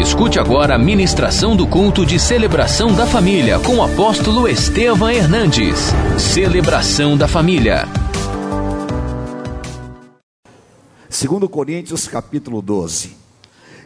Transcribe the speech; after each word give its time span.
Escute 0.00 0.38
agora 0.38 0.76
a 0.76 0.78
ministração 0.78 1.54
do 1.54 1.66
culto 1.66 2.06
de 2.06 2.18
celebração 2.18 2.94
da 2.94 3.06
família 3.06 3.58
com 3.58 3.76
o 3.76 3.82
apóstolo 3.82 4.48
Estevam 4.48 5.10
Hernandes. 5.10 5.78
Celebração 6.18 7.18
da 7.18 7.28
família. 7.28 7.86
2 11.10 11.50
Coríntios 11.50 12.08
capítulo 12.08 12.62
12. 12.62 13.14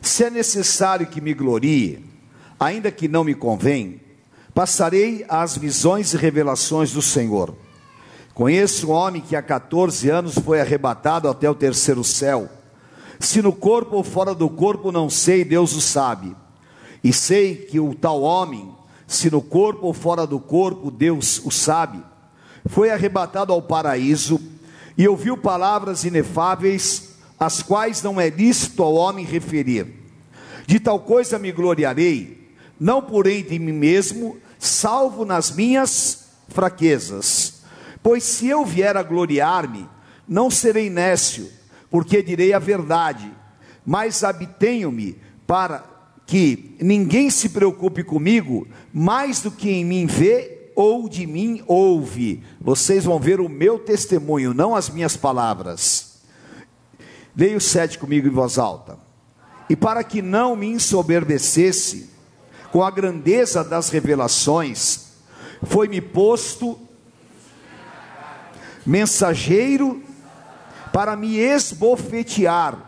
Se 0.01 0.23
é 0.23 0.31
necessário 0.31 1.09
que 1.09 1.21
me 1.21 1.35
glorie, 1.35 2.05
ainda 2.61 2.93
que 2.93 3.09
não 3.09 3.25
me 3.25 3.35
convém, 3.35 4.01
passarei 4.55 5.27
às 5.29 5.59
visões 5.59 6.15
e 6.15 6.17
revelações 6.17 6.93
do 6.93 7.03
Senhor. 7.03 7.53
Conheço 8.33 8.87
um 8.87 8.93
homem 8.93 9.21
que 9.21 9.35
há 9.35 9.43
14 9.43 10.09
anos 10.11 10.39
foi 10.39 10.61
arrebatado 10.61 11.29
até 11.29 11.51
o 11.51 11.57
terceiro 11.57 12.05
céu. 12.05 12.49
Se 13.25 13.41
no 13.41 13.54
corpo 13.54 13.96
ou 13.96 14.04
fora 14.04 14.34
do 14.34 14.50
corpo, 14.50 14.93
não 14.93 15.09
sei, 15.09 15.46
Deus 15.46 15.74
o 15.74 15.80
sabe. 15.80 16.36
E 17.02 17.11
sei 17.11 17.56
que 17.56 17.80
o 17.80 17.95
tal 17.95 18.20
homem, 18.20 18.70
se 19.06 19.30
no 19.30 19.41
corpo 19.41 19.87
ou 19.87 19.95
fora 19.95 20.27
do 20.27 20.38
corpo, 20.38 20.91
Deus 20.91 21.41
o 21.42 21.51
sabe, 21.51 22.02
foi 22.66 22.91
arrebatado 22.91 23.51
ao 23.51 23.62
paraíso 23.62 24.38
e 24.96 25.09
ouviu 25.09 25.38
palavras 25.38 26.05
inefáveis 26.05 27.15
as 27.41 27.62
quais 27.62 28.02
não 28.02 28.20
é 28.20 28.29
lícito 28.29 28.82
ao 28.82 28.95
homem 28.95 29.24
referir. 29.24 29.87
De 30.66 30.79
tal 30.79 31.01
coisa 31.01 31.38
me 31.38 31.51
gloriarei, 31.51 32.54
não 32.79 33.01
porém 33.01 33.43
de 33.43 33.59
mim 33.59 33.73
mesmo, 33.73 34.37
salvo 34.59 35.24
nas 35.24 35.51
minhas 35.51 36.27
fraquezas. 36.48 37.62
Pois 38.02 38.23
se 38.23 38.48
eu 38.48 38.66
vier 38.66 38.98
a 38.98 39.02
gloriar-me, 39.02 39.88
não 40.29 40.51
serei 40.51 40.91
nécio, 40.91 41.51
porque 41.95 42.25
direi 42.25 42.53
a 42.53 42.59
verdade, 42.59 43.33
mas 43.87 44.25
abtenho-me 44.25 45.16
para 45.47 45.85
que 46.27 46.75
ninguém 46.80 47.30
se 47.30 47.51
preocupe 47.51 48.02
comigo 48.02 48.66
mais 48.93 49.41
do 49.41 49.48
que 49.48 49.71
em 49.71 49.85
mim 49.85 50.05
vê 50.05 50.73
ou 50.74 51.09
de 51.09 51.24
mim 51.24 51.63
ouve. 51.68 52.43
Vocês 52.60 53.05
vão 53.05 53.21
ver 53.21 53.38
o 53.38 53.49
meu 53.49 53.79
testemunho, 53.79 54.52
não 54.52 54.74
as 54.74 54.91
minhas 54.91 55.16
palavras. 55.16 56.21
Leia 57.37 57.57
o 57.57 57.60
sete 57.60 57.96
comigo 57.96 58.27
em 58.27 58.33
voz 58.33 58.59
alta. 58.59 58.99
E 59.71 59.77
para 59.77 60.02
que 60.02 60.21
não 60.21 60.57
me 60.57 60.66
ensoberbecesse 60.66 62.11
com 62.73 62.83
a 62.83 62.90
grandeza 62.90 63.63
das 63.63 63.88
revelações, 63.88 65.12
foi-me 65.62 66.00
posto 66.00 66.77
mensageiro 68.84 70.03
para 70.94 71.16
me 71.16 71.38
esbofetear. 71.38 72.78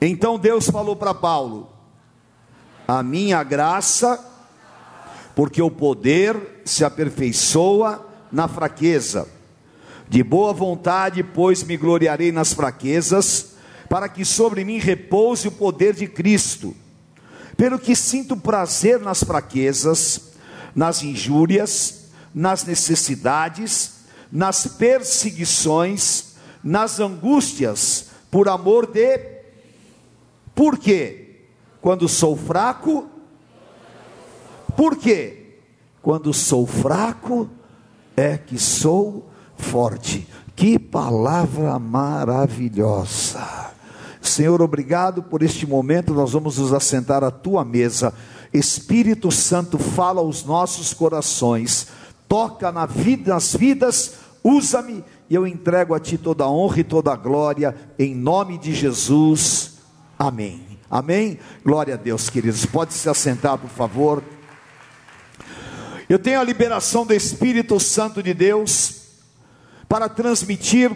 Então 0.00 0.36
Deus 0.40 0.68
falou 0.68 0.96
para 0.96 1.14
Paulo: 1.14 1.70
a 2.88 3.00
minha 3.00 3.44
graça, 3.44 4.28
porque 5.36 5.62
o 5.62 5.70
poder 5.70 6.62
se 6.64 6.84
aperfeiçoa 6.84 8.04
na 8.32 8.48
fraqueza. 8.48 9.28
De 10.08 10.24
boa 10.24 10.52
vontade, 10.52 11.22
pois 11.22 11.62
me 11.62 11.76
gloriarei 11.76 12.32
nas 12.32 12.52
fraquezas, 12.52 13.54
para 13.88 14.08
que 14.08 14.24
sobre 14.24 14.64
mim 14.64 14.78
repouse 14.78 15.46
o 15.46 15.52
poder 15.52 15.94
de 15.94 16.08
Cristo. 16.08 16.74
Pelo 17.58 17.76
que 17.76 17.96
sinto 17.96 18.36
prazer 18.36 19.00
nas 19.00 19.24
fraquezas, 19.24 20.30
nas 20.76 21.02
injúrias, 21.02 22.04
nas 22.32 22.62
necessidades, 22.64 24.04
nas 24.30 24.64
perseguições, 24.68 26.36
nas 26.62 27.00
angústias, 27.00 28.10
por 28.30 28.48
amor 28.48 28.86
de. 28.86 29.18
Por 30.54 30.78
quê? 30.78 31.46
Quando 31.80 32.08
sou 32.08 32.36
fraco, 32.36 33.10
por 34.76 34.96
quê? 34.96 35.56
Quando 36.00 36.32
sou 36.32 36.64
fraco, 36.64 37.50
é 38.16 38.38
que 38.38 38.56
sou 38.56 39.28
forte. 39.56 40.28
Que 40.54 40.78
palavra 40.78 41.76
maravilhosa. 41.76 43.68
Senhor, 44.28 44.62
obrigado 44.62 45.22
por 45.22 45.42
este 45.42 45.66
momento. 45.66 46.14
Nós 46.14 46.32
vamos 46.32 46.58
nos 46.58 46.72
assentar 46.72 47.24
à 47.24 47.30
tua 47.30 47.64
mesa. 47.64 48.14
Espírito 48.52 49.30
Santo, 49.30 49.78
fala 49.78 50.20
aos 50.20 50.44
nossos 50.44 50.94
corações, 50.94 51.88
toca 52.28 52.72
na 52.72 52.86
vida, 52.86 53.34
nas 53.34 53.54
vidas, 53.54 54.14
usa-me 54.42 55.04
e 55.28 55.34
eu 55.34 55.46
entrego 55.46 55.94
a 55.94 56.00
ti 56.00 56.16
toda 56.16 56.44
a 56.44 56.50
honra 56.50 56.80
e 56.80 56.84
toda 56.84 57.12
a 57.12 57.16
glória, 57.16 57.74
em 57.98 58.14
nome 58.14 58.56
de 58.56 58.74
Jesus. 58.74 59.74
Amém. 60.18 60.66
Amém? 60.90 61.38
Glória 61.64 61.94
a 61.94 61.96
Deus, 61.98 62.30
queridos. 62.30 62.64
Pode 62.64 62.94
se 62.94 63.08
assentar, 63.08 63.58
por 63.58 63.68
favor. 63.68 64.22
Eu 66.08 66.18
tenho 66.18 66.40
a 66.40 66.44
liberação 66.44 67.04
do 67.04 67.12
Espírito 67.12 67.78
Santo 67.78 68.22
de 68.22 68.32
Deus 68.32 69.02
para 69.86 70.08
transmitir 70.08 70.90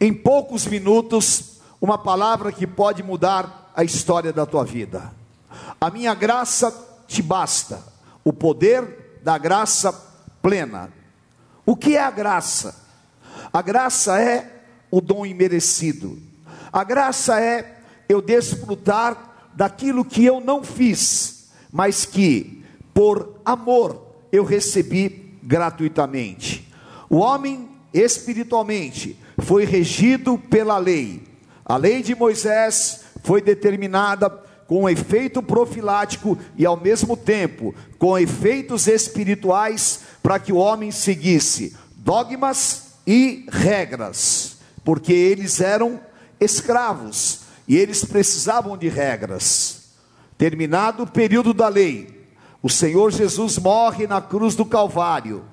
em 0.00 0.12
poucos 0.12 0.66
minutos 0.66 1.53
uma 1.84 1.98
palavra 1.98 2.50
que 2.50 2.66
pode 2.66 3.02
mudar 3.02 3.70
a 3.76 3.84
história 3.84 4.32
da 4.32 4.46
tua 4.46 4.64
vida. 4.64 5.12
A 5.78 5.90
minha 5.90 6.14
graça 6.14 6.72
te 7.06 7.20
basta, 7.20 7.78
o 8.24 8.32
poder 8.32 9.20
da 9.22 9.36
graça 9.36 9.92
plena. 10.40 10.90
O 11.66 11.76
que 11.76 11.94
é 11.94 12.02
a 12.02 12.10
graça? 12.10 12.74
A 13.52 13.60
graça 13.60 14.18
é 14.18 14.62
o 14.90 14.98
dom 14.98 15.26
imerecido. 15.26 16.18
A 16.72 16.82
graça 16.84 17.38
é 17.38 17.78
eu 18.08 18.22
desfrutar 18.22 19.50
daquilo 19.52 20.06
que 20.06 20.24
eu 20.24 20.40
não 20.40 20.64
fiz, 20.64 21.50
mas 21.70 22.06
que, 22.06 22.64
por 22.94 23.42
amor, 23.44 24.06
eu 24.32 24.42
recebi 24.42 25.38
gratuitamente. 25.42 26.66
O 27.10 27.18
homem, 27.18 27.68
espiritualmente, 27.92 29.18
foi 29.40 29.66
regido 29.66 30.38
pela 30.38 30.78
lei. 30.78 31.33
A 31.64 31.76
lei 31.76 32.02
de 32.02 32.14
Moisés 32.14 33.00
foi 33.22 33.40
determinada 33.40 34.28
com 34.66 34.88
efeito 34.88 35.42
profilático 35.42 36.38
e, 36.56 36.66
ao 36.66 36.76
mesmo 36.76 37.16
tempo, 37.16 37.74
com 37.98 38.18
efeitos 38.18 38.86
espirituais, 38.86 40.00
para 40.22 40.38
que 40.38 40.52
o 40.52 40.56
homem 40.56 40.90
seguisse 40.90 41.76
dogmas 41.96 42.94
e 43.06 43.46
regras, 43.50 44.58
porque 44.84 45.12
eles 45.12 45.60
eram 45.60 46.00
escravos 46.40 47.40
e 47.66 47.76
eles 47.76 48.04
precisavam 48.04 48.76
de 48.76 48.88
regras. 48.88 49.84
Terminado 50.36 51.04
o 51.04 51.06
período 51.06 51.54
da 51.54 51.68
lei, 51.68 52.26
o 52.62 52.68
Senhor 52.68 53.10
Jesus 53.10 53.58
morre 53.58 54.06
na 54.06 54.20
cruz 54.20 54.54
do 54.54 54.64
Calvário, 54.64 55.44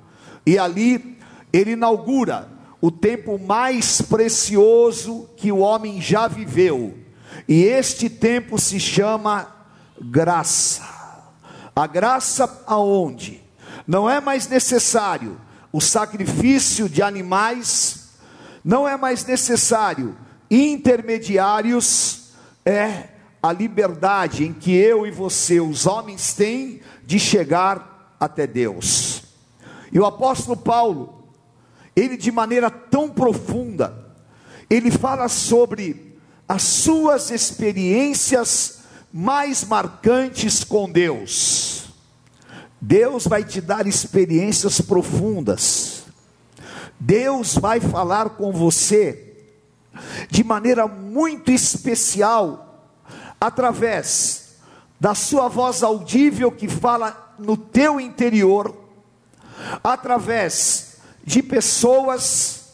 e 0.46 0.58
ali 0.58 1.18
ele 1.54 1.72
inaugura 1.72 2.50
o 2.82 2.90
tempo 2.90 3.38
mais 3.38 4.02
precioso 4.02 5.30
que 5.38 5.52
o 5.52 5.60
homem 5.60 6.02
já 6.02 6.28
viveu, 6.28 6.98
e 7.48 7.64
este 7.64 8.10
tempo 8.10 8.60
se 8.60 8.80
chama 8.80 9.48
graça. 10.00 10.84
A 11.76 11.88
graça 11.88 12.64
aonde? 12.68 13.42
Não 13.88 14.10
é 14.10 14.20
mais 14.20 14.48
necessário 14.48 15.40
o 15.72 15.80
sacrifício 15.80 16.90
de 16.90 17.02
animais, 17.02 18.10
não 18.64 18.88
é 18.88 18.98
mais 18.98 19.26
necessário 19.26 20.18
intermediários 20.52 22.34
é 22.66 23.08
a 23.42 23.52
liberdade 23.52 24.46
em 24.46 24.54
que 24.54 24.76
eu 24.76 25.08
e 25.08 25.12
você, 25.12 25.60
os 25.60 25.88
homens, 25.88 26.34
têm 26.34 26.82
de 27.06 27.18
chegar 27.18 28.16
até 28.20 28.46
Deus. 28.46 29.24
E 29.92 30.00
o 30.00 30.06
apóstolo 30.06 30.58
Paulo, 30.58 31.21
ele 31.96 32.18
de 32.18 32.32
maneira 32.32 32.70
tão 32.70 33.10
profunda, 33.10 34.06
ele 34.70 34.90
fala 34.90 35.28
sobre 35.28 36.18
as 36.48 36.64
suas 36.64 37.32
experiências 37.32 38.80
mais 39.12 39.64
marcantes 39.64 40.64
com 40.64 40.90
Deus. 40.90 41.86
Deus 42.80 43.28
vai 43.28 43.44
te 43.44 43.62
dar 43.62 43.86
experiências 43.86 44.82
profundas. 44.82 46.06
Deus 47.00 47.56
vai 47.56 47.80
falar 47.80 48.32
com 48.32 48.52
você 48.52 49.28
de 50.30 50.44
maneira 50.44 50.88
muito 50.88 51.52
especial, 51.52 52.90
através 53.40 54.56
da 55.00 55.16
sua 55.16 55.48
voz 55.48 55.84
audível 55.84 56.52
que 56.52 56.68
fala 56.68 57.36
no 57.38 57.58
teu 57.58 58.00
interior, 58.00 58.76
através 59.84 60.91
de 61.24 61.42
pessoas 61.42 62.74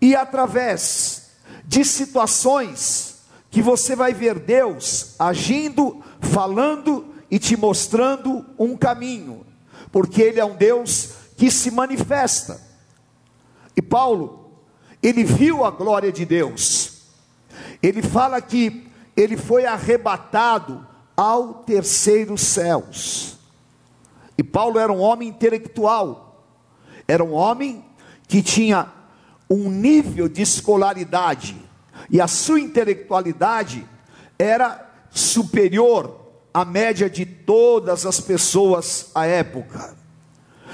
e 0.00 0.14
através 0.14 1.30
de 1.64 1.84
situações 1.84 3.16
que 3.50 3.62
você 3.62 3.94
vai 3.94 4.12
ver 4.12 4.38
Deus 4.38 5.14
agindo, 5.18 6.02
falando 6.20 7.14
e 7.30 7.38
te 7.38 7.56
mostrando 7.56 8.44
um 8.58 8.76
caminho, 8.76 9.46
porque 9.90 10.22
Ele 10.22 10.40
é 10.40 10.44
um 10.44 10.56
Deus 10.56 11.10
que 11.36 11.50
se 11.50 11.70
manifesta. 11.70 12.60
E 13.76 13.82
Paulo, 13.82 14.44
ele 15.04 15.22
viu 15.22 15.64
a 15.64 15.70
glória 15.70 16.10
de 16.10 16.24
Deus. 16.24 17.02
Ele 17.82 18.00
fala 18.00 18.40
que 18.40 18.86
ele 19.14 19.36
foi 19.36 19.66
arrebatado 19.66 20.86
ao 21.14 21.54
terceiro 21.54 22.38
céus. 22.38 23.36
E 24.36 24.42
Paulo 24.42 24.78
era 24.78 24.90
um 24.90 25.00
homem 25.00 25.28
intelectual, 25.28 26.23
era 27.06 27.22
um 27.22 27.32
homem 27.32 27.84
que 28.26 28.42
tinha 28.42 28.90
um 29.48 29.70
nível 29.70 30.28
de 30.28 30.42
escolaridade, 30.42 31.56
e 32.10 32.20
a 32.20 32.26
sua 32.26 32.60
intelectualidade 32.60 33.86
era 34.38 34.90
superior 35.10 36.20
à 36.52 36.64
média 36.64 37.08
de 37.08 37.24
todas 37.24 38.04
as 38.06 38.20
pessoas 38.20 39.10
à 39.14 39.26
época. 39.26 39.96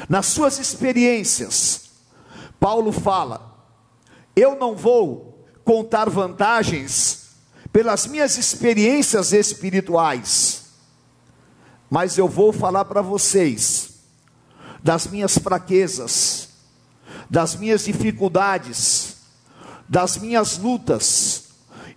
Nas 0.08 0.26
suas 0.26 0.58
experiências, 0.58 1.90
Paulo 2.58 2.92
fala: 2.92 3.64
Eu 4.34 4.56
não 4.56 4.74
vou 4.74 5.44
contar 5.64 6.08
vantagens 6.08 7.30
pelas 7.72 8.06
minhas 8.06 8.38
experiências 8.38 9.32
espirituais, 9.32 10.64
mas 11.90 12.16
eu 12.16 12.28
vou 12.28 12.52
falar 12.52 12.84
para 12.84 13.02
vocês 13.02 13.89
das 14.82 15.06
minhas 15.06 15.36
fraquezas, 15.38 16.48
das 17.28 17.54
minhas 17.56 17.84
dificuldades, 17.84 19.16
das 19.88 20.16
minhas 20.16 20.58
lutas 20.58 21.48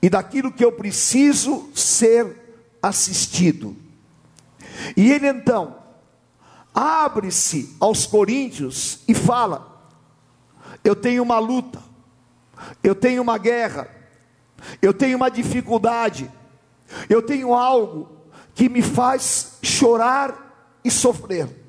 e 0.02 0.10
daquilo 0.10 0.52
que 0.52 0.66
eu 0.66 0.72
preciso 0.72 1.70
ser 1.74 2.78
assistido. 2.82 3.76
E 4.98 5.12
ele 5.12 5.28
então 5.28 5.78
abre-se 6.74 7.76
aos 7.80 8.06
coríntios 8.06 9.00
e 9.08 9.14
fala: 9.14 9.88
Eu 10.84 10.96
tenho 10.96 11.24
uma 11.24 11.40
luta, 11.40 11.82
eu 12.84 12.96
tenho 12.96 13.22
uma 13.22 13.38
guerra, 13.38 13.88
eu 14.82 14.94
tenho 14.94 15.16
uma 15.16 15.30
dificuldade, 15.30 16.30
eu 17.10 17.22
tenho 17.22 17.54
algo 17.54 18.10
que 18.54 18.68
me 18.68 18.82
faz 18.82 19.58
chorar 19.62 20.80
e 20.84 20.92
sofrer. 20.92 21.63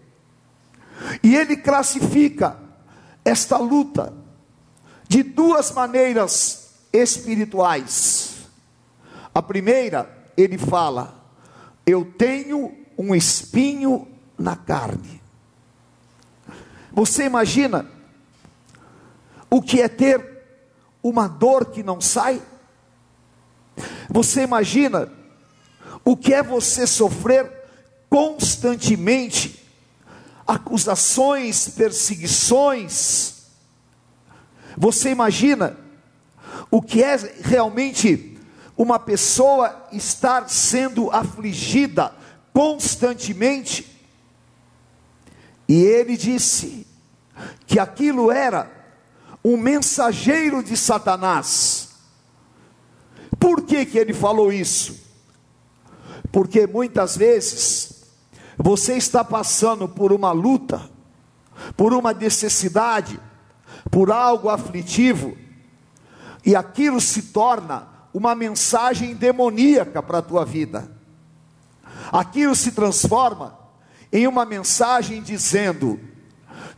E 1.22 1.34
ele 1.34 1.56
classifica 1.56 2.58
esta 3.24 3.56
luta 3.56 4.12
de 5.08 5.22
duas 5.22 5.70
maneiras 5.72 6.70
espirituais. 6.92 8.46
A 9.34 9.42
primeira, 9.42 10.08
ele 10.36 10.58
fala: 10.58 11.14
Eu 11.86 12.04
tenho 12.04 12.74
um 12.96 13.14
espinho 13.14 14.08
na 14.38 14.56
carne. 14.56 15.20
Você 16.92 17.24
imagina 17.24 17.90
o 19.50 19.60
que 19.60 19.80
é 19.80 19.88
ter 19.88 20.44
uma 21.02 21.28
dor 21.28 21.66
que 21.66 21.82
não 21.82 22.00
sai? 22.00 22.40
Você 24.08 24.42
imagina 24.42 25.12
o 26.04 26.16
que 26.16 26.32
é 26.32 26.42
você 26.42 26.86
sofrer 26.86 27.50
constantemente 28.08 29.63
acusações, 30.46 31.68
perseguições? 31.68 33.34
Você 34.76 35.10
imagina 35.10 35.76
o 36.70 36.82
que 36.82 37.02
é 37.02 37.16
realmente 37.42 38.38
uma 38.76 38.98
pessoa 38.98 39.86
estar 39.92 40.48
sendo 40.48 41.10
afligida 41.10 42.12
constantemente? 42.52 43.86
E 45.68 45.82
ele 45.82 46.16
disse 46.16 46.86
que 47.66 47.78
aquilo 47.78 48.30
era 48.30 48.70
um 49.44 49.56
mensageiro 49.56 50.62
de 50.62 50.76
Satanás. 50.76 51.90
Por 53.38 53.62
que, 53.62 53.84
que 53.84 53.98
ele 53.98 54.12
falou 54.14 54.52
isso? 54.52 55.02
Porque 56.32 56.66
muitas 56.66 57.16
vezes 57.16 57.93
você 58.56 58.96
está 58.96 59.24
passando 59.24 59.88
por 59.88 60.12
uma 60.12 60.32
luta, 60.32 60.88
por 61.76 61.92
uma 61.92 62.12
necessidade, 62.12 63.18
por 63.90 64.10
algo 64.10 64.48
aflitivo, 64.48 65.36
e 66.44 66.54
aquilo 66.54 67.00
se 67.00 67.22
torna 67.22 67.88
uma 68.12 68.34
mensagem 68.34 69.14
demoníaca 69.14 70.02
para 70.02 70.18
a 70.18 70.22
tua 70.22 70.44
vida. 70.44 70.90
Aquilo 72.12 72.54
se 72.54 72.72
transforma 72.72 73.58
em 74.12 74.26
uma 74.26 74.44
mensagem 74.44 75.22
dizendo: 75.22 75.98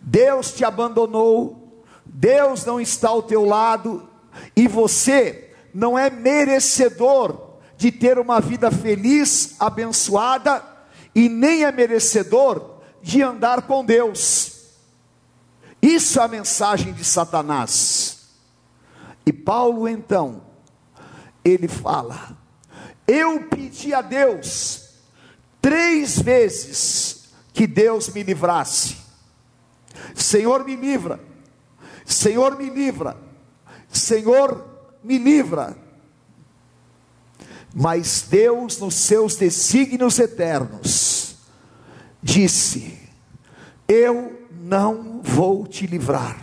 Deus 0.00 0.52
te 0.52 0.64
abandonou, 0.64 1.84
Deus 2.04 2.64
não 2.64 2.80
está 2.80 3.08
ao 3.08 3.22
teu 3.22 3.44
lado, 3.44 4.08
e 4.54 4.66
você 4.66 5.54
não 5.74 5.98
é 5.98 6.08
merecedor 6.08 7.58
de 7.76 7.92
ter 7.92 8.18
uma 8.18 8.40
vida 8.40 8.70
feliz, 8.70 9.56
abençoada, 9.60 10.75
e 11.16 11.30
nem 11.30 11.64
é 11.64 11.72
merecedor 11.72 12.76
de 13.02 13.22
andar 13.22 13.62
com 13.62 13.82
Deus. 13.82 14.52
Isso 15.80 16.20
é 16.20 16.24
a 16.24 16.28
mensagem 16.28 16.92
de 16.92 17.02
Satanás. 17.02 18.28
E 19.24 19.32
Paulo 19.32 19.88
então, 19.88 20.42
ele 21.42 21.68
fala: 21.68 22.36
Eu 23.08 23.44
pedi 23.44 23.94
a 23.94 24.02
Deus 24.02 24.90
três 25.62 26.18
vezes 26.20 27.30
que 27.54 27.66
Deus 27.66 28.10
me 28.10 28.22
livrasse. 28.22 28.98
Senhor, 30.14 30.66
me 30.66 30.76
livra. 30.76 31.18
Senhor, 32.04 32.58
me 32.58 32.68
livra. 32.68 33.16
Senhor, 33.88 34.66
me 35.02 35.16
livra. 35.16 35.78
Mas 37.78 38.24
Deus, 38.30 38.78
nos 38.78 38.94
seus 38.94 39.36
desígnios 39.36 40.18
eternos, 40.18 41.36
disse: 42.22 42.98
Eu 43.86 44.48
não 44.50 45.20
vou 45.22 45.66
te 45.66 45.86
livrar. 45.86 46.40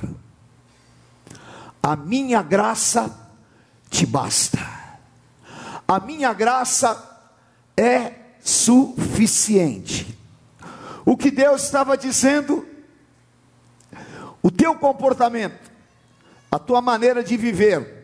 A 1.82 1.96
minha 1.96 2.44
graça 2.44 3.32
te 3.90 4.06
basta. 4.06 4.60
A 5.88 6.00
minha 6.00 6.32
graça 6.34 7.20
é 7.76 8.14
suficiente. 8.44 10.16
O 11.04 11.18
que 11.18 11.32
Deus 11.32 11.64
estava 11.64 11.98
dizendo, 11.98 12.64
o 14.44 14.52
teu 14.52 14.76
comportamento, 14.76 15.72
a 16.52 16.60
tua 16.60 16.80
maneira 16.80 17.24
de 17.24 17.36
viver, 17.36 18.03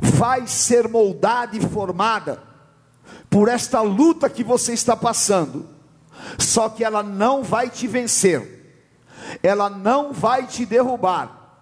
vai 0.00 0.46
ser 0.46 0.88
moldada 0.88 1.56
e 1.56 1.60
formada 1.60 2.42
por 3.28 3.48
esta 3.48 3.80
luta 3.80 4.28
que 4.28 4.42
você 4.42 4.72
está 4.72 4.96
passando, 4.96 5.68
só 6.38 6.68
que 6.68 6.84
ela 6.84 7.02
não 7.02 7.42
vai 7.42 7.68
te 7.68 7.86
vencer, 7.86 8.86
ela 9.42 9.68
não 9.68 10.12
vai 10.12 10.46
te 10.46 10.64
derrubar, 10.64 11.60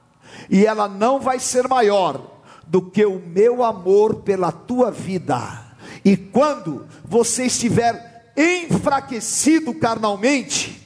e 0.51 0.65
ela 0.65 0.89
não 0.89 1.21
vai 1.21 1.39
ser 1.39 1.67
maior 1.69 2.41
do 2.67 2.83
que 2.83 3.05
o 3.05 3.19
meu 3.19 3.65
amor 3.65 4.17
pela 4.17 4.53
tua 4.53 4.91
vida. 4.91 5.65
E 6.05 6.17
quando 6.17 6.87
você 7.05 7.47
estiver 7.47 8.33
enfraquecido 8.37 9.75
carnalmente, 9.75 10.86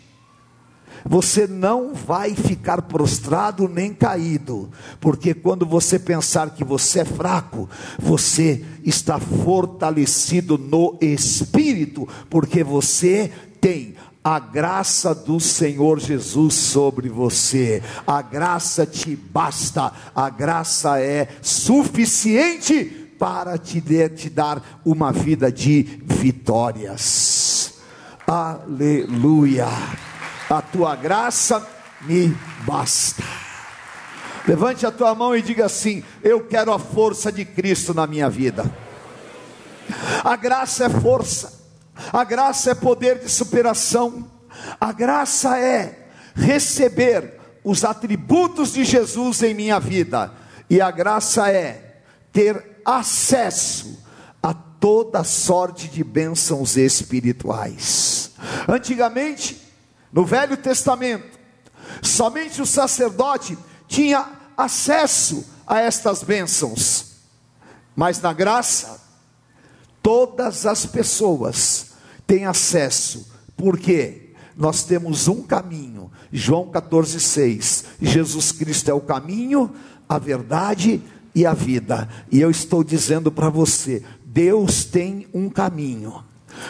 você 1.04 1.46
não 1.46 1.94
vai 1.94 2.34
ficar 2.34 2.82
prostrado 2.82 3.68
nem 3.68 3.92
caído, 3.92 4.70
porque 5.00 5.34
quando 5.34 5.64
você 5.66 5.98
pensar 5.98 6.50
que 6.50 6.64
você 6.64 7.00
é 7.00 7.04
fraco, 7.04 7.68
você 7.98 8.64
está 8.84 9.18
fortalecido 9.18 10.58
no 10.58 10.96
espírito, 11.00 12.08
porque 12.28 12.62
você 12.62 13.30
tem 13.60 13.94
a 14.22 14.38
graça 14.38 15.14
do 15.14 15.40
Senhor 15.40 15.98
Jesus 15.98 16.54
sobre 16.54 17.08
você. 17.08 17.82
A 18.06 18.20
graça 18.20 18.84
te 18.84 19.16
basta, 19.16 19.92
a 20.14 20.28
graça 20.28 21.00
é 21.00 21.28
suficiente 21.40 22.84
para 23.18 23.58
te, 23.58 23.80
de, 23.80 24.08
te 24.10 24.30
dar 24.30 24.80
uma 24.84 25.12
vida 25.12 25.50
de 25.50 25.82
vitórias. 26.04 27.74
Aleluia. 28.26 29.66
A 30.50 30.60
tua 30.60 30.96
graça 30.96 31.64
me 32.00 32.36
basta. 32.66 33.22
Levante 34.48 34.84
a 34.84 34.90
tua 34.90 35.14
mão 35.14 35.36
e 35.36 35.40
diga 35.40 35.66
assim: 35.66 36.02
Eu 36.24 36.44
quero 36.44 36.72
a 36.72 36.78
força 36.78 37.30
de 37.30 37.44
Cristo 37.44 37.94
na 37.94 38.04
minha 38.04 38.28
vida. 38.28 38.68
A 40.24 40.34
graça 40.34 40.86
é 40.86 40.88
força, 40.88 41.52
a 42.12 42.24
graça 42.24 42.72
é 42.72 42.74
poder 42.74 43.20
de 43.20 43.28
superação, 43.28 44.28
a 44.80 44.90
graça 44.90 45.56
é 45.56 46.08
receber 46.34 47.38
os 47.62 47.84
atributos 47.84 48.72
de 48.72 48.84
Jesus 48.84 49.44
em 49.44 49.54
minha 49.54 49.78
vida, 49.78 50.32
e 50.68 50.80
a 50.80 50.90
graça 50.90 51.48
é 51.48 52.02
ter 52.32 52.80
acesso 52.84 54.02
a 54.42 54.52
toda 54.52 55.22
sorte 55.22 55.86
de 55.86 56.02
bênçãos 56.02 56.76
espirituais. 56.76 58.32
Antigamente, 58.68 59.69
no 60.12 60.24
Velho 60.24 60.56
Testamento, 60.56 61.40
Somente 62.02 62.62
o 62.62 62.66
sacerdote 62.66 63.58
tinha 63.88 64.26
acesso 64.56 65.44
a 65.66 65.80
estas 65.80 66.22
bênçãos. 66.22 67.06
Mas 67.94 68.20
na 68.20 68.32
graça, 68.32 69.00
todas 70.02 70.66
as 70.66 70.86
pessoas 70.86 71.92
têm 72.26 72.46
acesso. 72.46 73.30
Por 73.56 73.78
quê? 73.78 74.32
Nós 74.56 74.84
temos 74.84 75.28
um 75.28 75.42
caminho. 75.42 76.10
João 76.32 76.70
14,6. 76.70 77.84
Jesus 78.00 78.52
Cristo 78.52 78.90
é 78.90 78.94
o 78.94 79.00
caminho, 79.00 79.74
a 80.08 80.18
verdade 80.18 81.02
e 81.34 81.44
a 81.46 81.54
vida. 81.54 82.08
E 82.30 82.40
eu 82.40 82.50
estou 82.50 82.84
dizendo 82.84 83.30
para 83.30 83.48
você: 83.48 84.02
Deus 84.24 84.84
tem 84.84 85.26
um 85.34 85.48
caminho. 85.48 86.24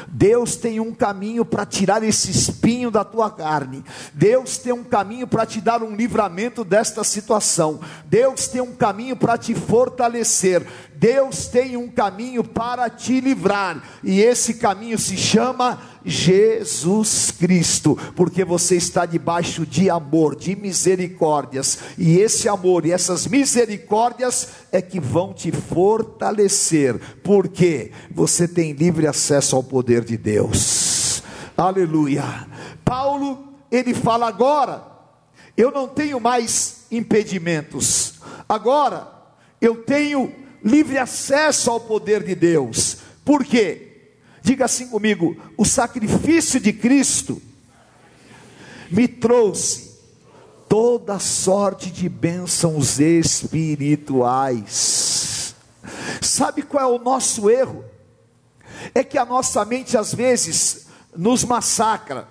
Deus 0.09 0.57
tem 0.57 0.81
um 0.81 0.93
caminho 0.93 1.45
para 1.45 1.67
tirar 1.67 2.03
esse 2.03 2.31
espinho 2.31 2.91
da 2.91 3.05
tua 3.05 3.31
carne. 3.31 3.85
Deus 4.15 4.59
tem 4.59 4.73
um 4.73 4.85
caminho 4.85 5.27
para 5.27 5.47
te 5.47 5.61
dar 5.61 5.83
um 5.83 5.95
livramento 5.95 6.65
desta 6.65 7.05
situação. 7.05 7.81
Deus 8.07 8.49
tem 8.49 8.61
um 8.61 8.75
caminho 8.75 9.17
para 9.17 9.39
te 9.39 9.55
fortalecer. 9.55 10.67
Deus 11.01 11.47
tem 11.47 11.79
um 11.79 11.89
caminho 11.89 12.45
para 12.45 12.91
te 12.91 13.23
livrar. 13.23 13.83
E 14.05 14.21
esse 14.21 14.55
caminho 14.55 14.99
se 14.99 15.17
chama 15.17 15.81
Jesus 16.05 17.31
Cristo, 17.31 17.97
porque 18.15 18.45
você 18.45 18.77
está 18.77 19.07
debaixo 19.07 19.65
de 19.65 19.89
amor, 19.89 20.37
de 20.37 20.55
misericórdias, 20.55 21.79
e 21.97 22.19
esse 22.19 22.51
amor 22.51 22.85
e 22.85 22.93
essas 22.93 23.27
misericórdias 23.27 24.49
é 24.71 24.83
que 24.83 25.01
vão 25.01 25.33
te 25.33 25.51
fortalecer, 25.51 27.01
porque 27.25 27.93
você 28.11 28.47
tem 28.47 28.73
livre 28.73 29.07
acesso 29.07 29.57
ao 29.57 29.63
poder 29.63 30.05
de 30.05 30.19
Deus. 30.19 31.23
Aleluia. 31.57 32.47
Paulo, 32.85 33.55
ele 33.71 33.95
fala 33.95 34.29
agora, 34.29 34.85
eu 35.57 35.71
não 35.71 35.89
tenho 35.89 36.21
mais 36.21 36.85
impedimentos. 36.91 38.21
Agora 38.47 39.21
eu 39.61 39.83
tenho 39.83 40.40
livre 40.65 40.99
acesso 40.99 41.71
ao 41.71 41.81
poder 41.81 42.23
de 42.23 42.35
Deus. 42.35 42.99
Por 43.25 43.45
quê? 43.45 43.87
Diga 44.43 44.65
assim 44.65 44.89
comigo: 44.89 45.37
o 45.57 45.65
sacrifício 45.65 46.61
de 46.61 46.73
Cristo 46.73 47.41
me 48.91 49.07
trouxe 49.07 49.91
toda 50.69 51.19
sorte 51.19 51.91
de 51.91 52.09
bênçãos 52.09 53.01
espirituais. 53.01 55.55
Sabe 56.21 56.63
qual 56.63 56.85
é 56.85 56.87
o 56.87 57.03
nosso 57.03 57.51
erro? 57.51 57.85
É 58.95 59.03
que 59.03 59.19
a 59.19 59.25
nossa 59.25 59.65
mente 59.65 59.97
às 59.97 60.15
vezes 60.15 60.87
nos 61.17 61.45
massacra. 61.45 62.29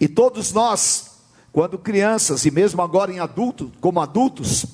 E 0.00 0.08
todos 0.08 0.52
nós, 0.52 1.12
quando 1.52 1.78
crianças 1.78 2.44
e 2.44 2.50
mesmo 2.50 2.82
agora 2.82 3.12
em 3.12 3.20
adulto, 3.20 3.70
como 3.80 4.00
adultos, 4.00 4.66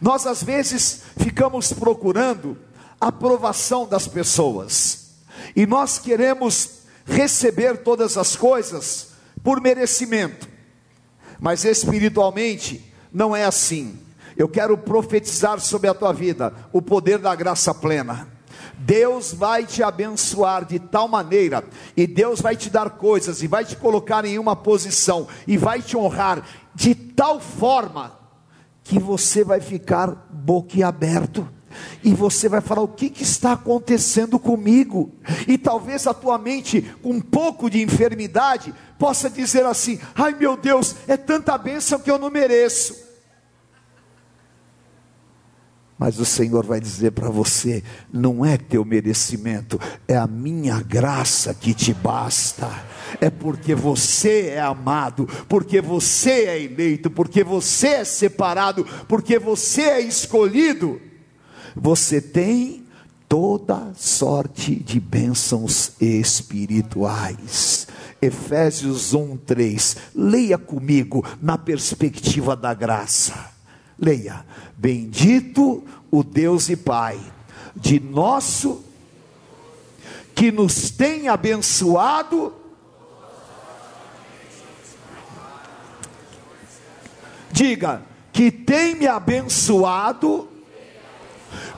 nós 0.00 0.26
às 0.26 0.42
vezes 0.42 1.02
ficamos 1.18 1.72
procurando 1.72 2.56
aprovação 3.00 3.86
das 3.86 4.06
pessoas 4.06 5.00
e 5.54 5.66
nós 5.66 5.98
queremos 5.98 6.80
receber 7.04 7.78
todas 7.78 8.16
as 8.16 8.36
coisas 8.36 9.08
por 9.42 9.60
merecimento, 9.60 10.48
mas 11.38 11.64
espiritualmente 11.64 12.92
não 13.12 13.34
é 13.34 13.44
assim. 13.44 13.98
Eu 14.36 14.48
quero 14.48 14.76
profetizar 14.78 15.60
sobre 15.60 15.88
a 15.88 15.94
tua 15.94 16.12
vida 16.12 16.54
o 16.72 16.80
poder 16.80 17.18
da 17.18 17.34
graça 17.34 17.74
plena. 17.74 18.28
Deus 18.78 19.32
vai 19.32 19.66
te 19.66 19.82
abençoar 19.82 20.64
de 20.64 20.78
tal 20.78 21.06
maneira, 21.06 21.64
e 21.96 22.06
Deus 22.06 22.40
vai 22.40 22.56
te 22.56 22.70
dar 22.70 22.90
coisas, 22.90 23.42
e 23.42 23.46
vai 23.46 23.64
te 23.64 23.76
colocar 23.76 24.24
em 24.24 24.38
uma 24.38 24.56
posição, 24.56 25.28
e 25.46 25.58
vai 25.58 25.82
te 25.82 25.96
honrar 25.96 26.42
de 26.74 26.94
tal 26.94 27.40
forma, 27.40 28.18
que 28.90 28.98
você 28.98 29.44
vai 29.44 29.60
ficar 29.60 30.26
boquiaberto 30.28 31.48
e 32.02 32.12
você 32.12 32.48
vai 32.48 32.60
falar: 32.60 32.82
o 32.82 32.88
que, 32.88 33.08
que, 33.08 33.22
está 33.22 33.52
acontecendo 33.52 34.36
comigo? 34.36 35.12
E 35.46 35.56
talvez 35.56 36.08
a 36.08 36.12
tua 36.12 36.36
mente, 36.36 36.82
com 37.00 37.10
um 37.10 37.20
pouco 37.20 37.70
de 37.70 37.80
enfermidade, 37.80 38.74
possa 38.98 39.30
dizer 39.30 39.64
assim: 39.64 40.00
ai 40.12 40.34
meu 40.34 40.56
Deus, 40.56 40.96
é 41.06 41.16
tanta 41.16 41.56
bênção 41.56 42.00
que 42.00 42.10
eu 42.10 42.18
não 42.18 42.30
mereço. 42.30 43.09
Mas 46.00 46.18
o 46.18 46.24
Senhor 46.24 46.66
vai 46.66 46.80
dizer 46.80 47.12
para 47.12 47.28
você: 47.28 47.84
não 48.12 48.44
é 48.44 48.56
teu 48.56 48.84
merecimento, 48.84 49.78
é 50.08 50.16
a 50.16 50.26
minha 50.26 50.80
graça 50.80 51.54
que 51.54 51.72
te 51.72 51.94
basta. 51.94 52.68
É 53.20 53.30
porque 53.30 53.74
você 53.74 54.48
é 54.48 54.60
amado, 54.60 55.28
porque 55.48 55.80
você 55.80 56.46
é 56.46 56.62
eleito, 56.62 57.08
porque 57.08 57.44
você 57.44 57.88
é 57.88 58.04
separado, 58.04 58.84
porque 59.06 59.38
você 59.38 59.82
é 59.82 60.00
escolhido 60.00 61.00
você 61.74 62.20
tem 62.20 62.84
toda 63.28 63.92
sorte 63.96 64.74
de 64.74 64.98
bênçãos 64.98 65.92
espirituais. 66.00 67.86
Efésios 68.20 69.14
1:3. 69.14 69.96
Leia 70.14 70.58
comigo 70.58 71.24
na 71.40 71.56
perspectiva 71.56 72.56
da 72.56 72.74
graça. 72.74 73.49
Leia: 74.00 74.44
Bendito 74.76 75.84
o 76.10 76.24
Deus 76.24 76.68
e 76.68 76.76
Pai 76.76 77.20
de 77.76 78.00
nosso 78.00 78.82
que 80.34 80.50
nos 80.50 80.90
tem 80.90 81.28
abençoado 81.28 82.60
Diga 87.60 88.02
que 88.32 88.50
tem 88.50 88.94
me 88.94 89.06
abençoado 89.06 90.48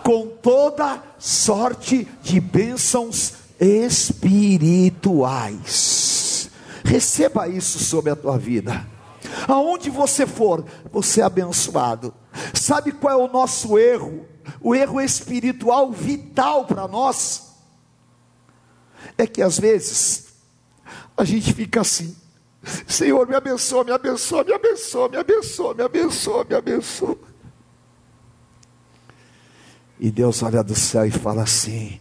com 0.04 0.28
toda 0.28 1.02
sorte 1.18 2.06
de 2.22 2.38
bênçãos 2.38 3.32
espirituais. 3.58 6.48
Receba 6.84 7.48
isso 7.48 7.80
sobre 7.80 8.12
a 8.12 8.16
tua 8.16 8.38
vida. 8.38 8.86
Aonde 9.48 9.90
você 9.90 10.26
for, 10.26 10.64
você 10.90 11.20
é 11.20 11.24
abençoado. 11.24 12.14
Sabe 12.54 12.92
qual 12.92 13.12
é 13.12 13.16
o 13.16 13.32
nosso 13.32 13.78
erro? 13.78 14.26
O 14.60 14.74
erro 14.74 15.00
espiritual 15.00 15.90
vital 15.92 16.64
para 16.64 16.88
nós 16.88 17.52
é 19.16 19.26
que 19.26 19.42
às 19.42 19.58
vezes 19.58 20.34
a 21.16 21.24
gente 21.24 21.52
fica 21.52 21.80
assim: 21.80 22.16
Senhor, 22.86 23.26
me 23.26 23.34
abençoa, 23.34 23.84
me 23.84 23.92
abençoa, 23.92 24.44
me 24.44 24.52
abençoa, 24.52 25.08
me 25.08 25.16
abençoa, 25.16 25.74
me 25.74 25.82
abençoa, 25.82 26.44
me 26.44 26.54
abençoa. 26.54 27.18
E 29.98 30.10
Deus 30.10 30.42
olha 30.42 30.62
do 30.62 30.74
céu 30.74 31.06
e 31.06 31.10
fala 31.10 31.42
assim: 31.42 32.00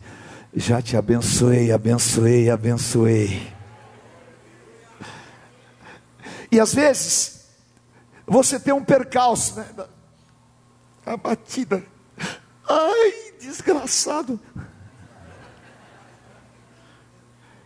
Já 0.56 0.82
te 0.82 0.98
abençoei, 0.98 1.72
abençoei, 1.72 2.50
abençoei. 2.50 3.61
E 6.52 6.60
às 6.60 6.74
vezes, 6.74 7.46
você 8.28 8.60
tem 8.60 8.74
um 8.74 8.84
percalço, 8.84 9.56
né? 9.56 9.66
A 11.06 11.16
batida. 11.16 11.84
Ai, 12.68 13.34
desgraçado. 13.40 14.40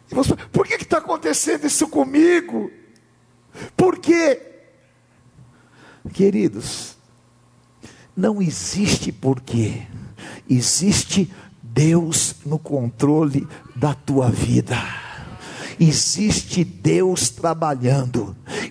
E 0.10 0.13
você, 0.13 0.36
por 0.36 0.68
que 0.68 0.75
está 0.75 1.00
acontecendo 1.00 1.65
isso 1.65 1.88
comigo? 1.88 2.72
Por 3.75 3.98
quê? 3.98 4.42
Queridos, 6.13 6.96
não 8.15 8.42
existe 8.42 9.12
porquê 9.12 9.88
existe 10.50 11.32
Deus 11.62 12.36
no 12.46 12.58
controle 12.58 13.48
da 13.75 13.94
tua 13.94 14.30
vida. 14.30 14.77
Existe 15.80 16.63
Deus 16.63 17.30
trabalhando, 17.30 18.25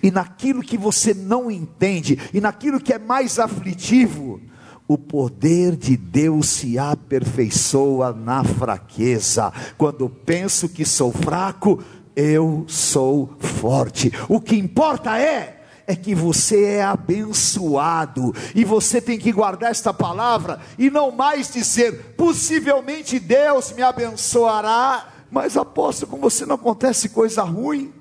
e 0.05 0.11
naquilo 0.11 0.61
que 0.61 0.77
você 0.77 1.15
não 1.15 1.49
entende, 1.49 2.19
e 2.31 2.39
naquilo 2.39 2.79
que 2.79 2.93
é 2.93 2.99
mais 2.99 3.39
aflitivo, 3.39 4.39
o 4.87 4.99
poder 4.99 5.75
de 5.75 5.97
Deus 5.97 6.47
se 6.47 6.77
aperfeiçoa 6.77 8.13
na 8.13 8.43
fraqueza. 8.43 9.51
Quando 9.75 10.07
penso 10.07 10.69
que 10.69 10.85
sou 10.85 11.11
fraco, 11.11 11.83
eu 12.15 12.65
sou 12.67 13.35
forte. 13.39 14.11
O 14.29 14.39
que 14.39 14.55
importa 14.55 15.17
é 15.19 15.63
é 15.87 15.95
que 15.95 16.13
você 16.13 16.63
é 16.65 16.83
abençoado, 16.83 18.33
e 18.53 18.63
você 18.63 19.01
tem 19.01 19.17
que 19.17 19.31
guardar 19.31 19.71
esta 19.71 19.93
palavra 19.93 20.59
e 20.77 20.91
não 20.91 21.09
mais 21.11 21.51
dizer, 21.51 22.13
possivelmente 22.15 23.19
Deus 23.19 23.71
me 23.71 23.81
abençoará, 23.81 25.09
mas 25.31 25.57
apóstolo, 25.57 26.11
com 26.11 26.17
você 26.19 26.45
não 26.45 26.55
acontece 26.55 27.09
coisa 27.09 27.41
ruim, 27.43 27.91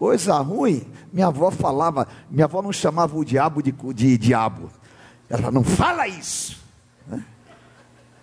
coisa 0.00 0.38
ruim, 0.38 0.84
minha 1.12 1.28
avó 1.28 1.52
falava, 1.52 2.08
minha 2.30 2.46
avó 2.46 2.60
não 2.60 2.72
chamava 2.72 3.16
o 3.16 3.24
diabo 3.24 3.62
de, 3.62 3.70
de 3.70 4.16
diabo, 4.18 4.70
ela 5.28 5.50
não 5.52 5.62
fala 5.62 6.08
isso, 6.08 6.58
né? 7.06 7.22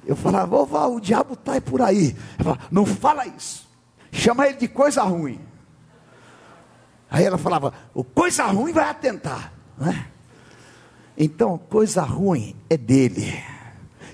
eu 0.06 0.16
falava, 0.16 0.48
vovó, 0.48 0.88
o 0.88 1.00
diabo 1.00 1.36
está 1.36 1.62
por 1.62 1.82
aí, 1.82 2.18
ela 2.40 2.44
falava, 2.44 2.62
não 2.72 2.86
fala 2.86 3.28
isso, 3.28 3.68
chama 4.12 4.48
ele 4.48 4.58
de 4.58 4.68
coisa 4.68 5.04
ruim, 5.04 5.40
Aí 7.10 7.26
ela 7.26 7.38
falava: 7.38 7.74
o 7.94 8.04
coisa 8.04 8.46
ruim 8.46 8.74
vai 8.74 8.90
atentar. 8.90 9.54
Né? 9.78 10.08
Então, 11.18 11.58
coisa 11.58 12.04
ruim 12.04 12.56
é 12.70 12.78
dele. 12.78 13.42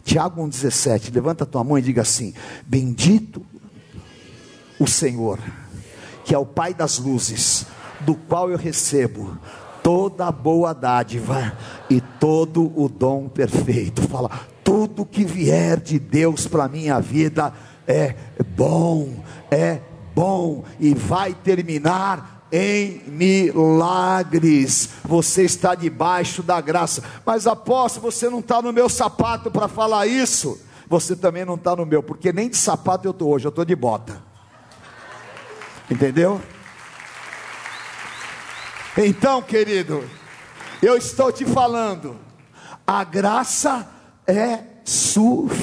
Tiago 0.03 0.46
1,17, 0.46 1.13
levanta 1.13 1.46
tua 1.46 1.63
mão 1.63 1.77
e 1.77 1.82
diga 1.82 2.01
assim: 2.01 2.34
Bendito 2.65 3.46
o 4.79 4.88
Senhor, 4.88 5.39
que 6.24 6.34
é 6.34 6.38
o 6.38 6.46
Pai 6.46 6.74
das 6.74 6.98
luzes, 6.98 7.65
do 8.01 8.15
qual 8.15 8.50
eu 8.50 8.58
recebo 8.58 9.38
toda 9.84 10.27
a 10.27 10.32
boa 10.32 10.74
dádiva 10.74 11.58
e 11.89 12.00
todo 12.00 12.72
o 12.75 12.88
dom 12.88 13.27
perfeito. 13.27 14.01
Fala, 14.08 14.32
tudo 14.63 15.06
que 15.06 15.25
vier 15.25 15.80
de 15.80 16.00
Deus 16.00 16.48
para 16.48 16.70
minha 16.70 17.00
vida 17.00 17.53
é 17.86 18.15
bom, 18.56 19.24
é 19.51 19.82
bom 20.15 20.63
e 20.80 20.94
vai 20.94 21.34
terminar 21.34 22.48
em 22.51 23.01
milagres. 23.08 24.89
Você 25.03 25.44
está 25.44 25.75
debaixo 25.75 26.42
da 26.42 26.62
graça. 26.62 27.03
Mas 27.25 27.46
apóstolo, 27.46 28.12
você 28.12 28.30
não 28.30 28.39
está 28.39 28.62
no 28.62 28.72
meu 28.72 28.88
sapato 28.88 29.51
para 29.51 29.68
falar 29.68 30.08
isso. 30.08 30.60
Você 30.88 31.15
também 31.15 31.44
não 31.44 31.56
está 31.56 31.75
no 31.75 31.86
meu, 31.86 32.03
porque 32.03 32.32
nem 32.32 32.50
de 32.50 32.58
sapato 32.58 33.08
eu 33.08 33.12
estou 33.12 33.32
hoje, 33.32 33.46
eu 33.46 33.50
estou 33.50 33.65
de 33.65 33.75
bota. 33.75 34.33
Entendeu? 35.90 36.42
Então, 38.98 39.42
querido, 39.42 40.04
eu 40.82 40.96
estou 40.96 41.32
te 41.32 41.46
falando, 41.46 42.20
a 42.86 43.04
graça 43.04 43.90
é 44.28 44.60
suficiente. 44.86 45.62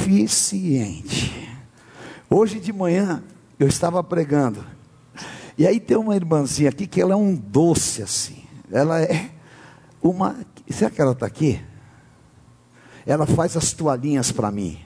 Hoje 2.28 2.58
de 2.58 2.72
manhã 2.72 3.22
eu 3.58 3.68
estava 3.68 4.02
pregando, 4.02 4.64
e 5.56 5.66
aí 5.66 5.78
tem 5.78 5.96
uma 5.96 6.16
irmãzinha 6.16 6.70
aqui 6.70 6.86
que 6.86 7.00
ela 7.00 7.12
é 7.12 7.16
um 7.16 7.34
doce 7.34 8.02
assim. 8.02 8.44
Ela 8.72 9.02
é 9.02 9.30
uma. 10.02 10.36
Será 10.68 10.90
que 10.90 11.00
ela 11.00 11.12
está 11.12 11.26
aqui? 11.26 11.62
Ela 13.06 13.26
faz 13.26 13.56
as 13.56 13.72
toalhinhas 13.72 14.32
para 14.32 14.50
mim. 14.50 14.80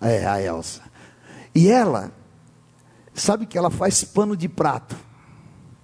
É, 0.00 0.26
a 0.26 0.42
Elsa. 0.42 0.82
E 1.54 1.70
ela, 1.70 2.12
sabe 3.14 3.46
que 3.46 3.56
ela 3.56 3.70
faz 3.70 4.04
pano 4.04 4.36
de 4.36 4.48
prato. 4.48 4.96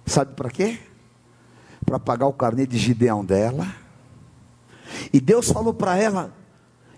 Sabe 0.05 0.33
para 0.33 0.49
quê? 0.49 0.79
para 1.89 1.99
pagar 1.99 2.27
o 2.27 2.33
carnê 2.33 2.67
de 2.67 2.77
Gideão 2.77 3.25
dela. 3.25 3.67
E 5.11 5.19
Deus 5.19 5.51
falou 5.51 5.73
para 5.73 5.97
ela: 5.97 6.33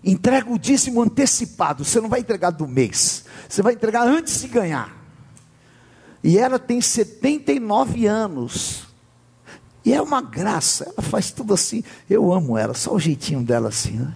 entrega 0.04 0.52
o 0.52 0.60
dízimo 0.60 1.02
antecipado. 1.02 1.86
Você 1.86 2.02
não 2.02 2.10
vai 2.10 2.20
entregar 2.20 2.52
do 2.52 2.68
mês, 2.68 3.26
você 3.48 3.62
vai 3.62 3.74
entregar 3.74 4.06
antes 4.06 4.42
de 4.42 4.48
ganhar. 4.50 4.98
E 6.24 6.38
ela 6.38 6.60
tem 6.60 6.82
79 6.82 8.06
anos. 8.06 8.88
E 9.84 9.94
é 9.94 10.02
uma 10.02 10.22
graça, 10.22 10.84
ela 10.96 11.02
faz 11.02 11.32
tudo 11.32 11.56
assim. 11.56 11.84
Eu 12.08 12.32
amo 12.32 12.56
ela, 12.56 12.76
só 12.76 12.94
o 12.94 13.00
jeitinho 13.00 13.42
dela 13.42 13.70
assim. 13.70 13.94
Né? 13.94 14.14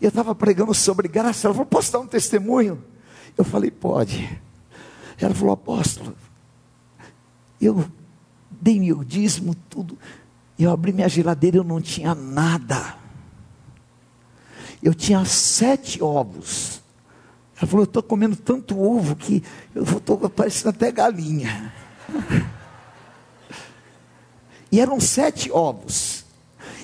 Eu 0.00 0.08
estava 0.08 0.34
pregando 0.34 0.72
sobre 0.72 1.08
graça. 1.08 1.48
Ela 1.48 1.54
falou: 1.54 1.66
Posso 1.66 1.92
dar 1.92 1.98
um 1.98 2.06
testemunho? 2.06 2.82
Eu 3.36 3.44
falei: 3.44 3.70
Pode. 3.70 4.40
Ela 5.20 5.34
falou: 5.34 5.52
Apóstolo, 5.52 6.16
eu 7.60 7.84
dei 8.50 8.80
meu 8.80 9.04
dízimo, 9.04 9.54
tudo. 9.68 9.98
Eu 10.58 10.70
abri 10.70 10.92
minha 10.92 11.08
geladeira, 11.08 11.58
eu 11.58 11.64
não 11.64 11.80
tinha 11.80 12.14
nada. 12.14 12.96
Eu 14.82 14.94
tinha 14.94 15.24
sete 15.24 16.02
ovos. 16.02 16.80
Ela 17.58 17.66
falou: 17.66 17.84
Eu 17.84 17.88
estou 17.88 18.02
comendo 18.02 18.36
tanto 18.36 18.78
ovo 18.80 19.14
que 19.14 19.42
eu 19.74 19.82
estou 19.82 20.18
parecendo 20.30 20.70
até 20.70 20.90
galinha. 20.90 21.72
e 24.72 24.80
eram 24.80 24.98
sete 24.98 25.50
ovos. 25.50 26.24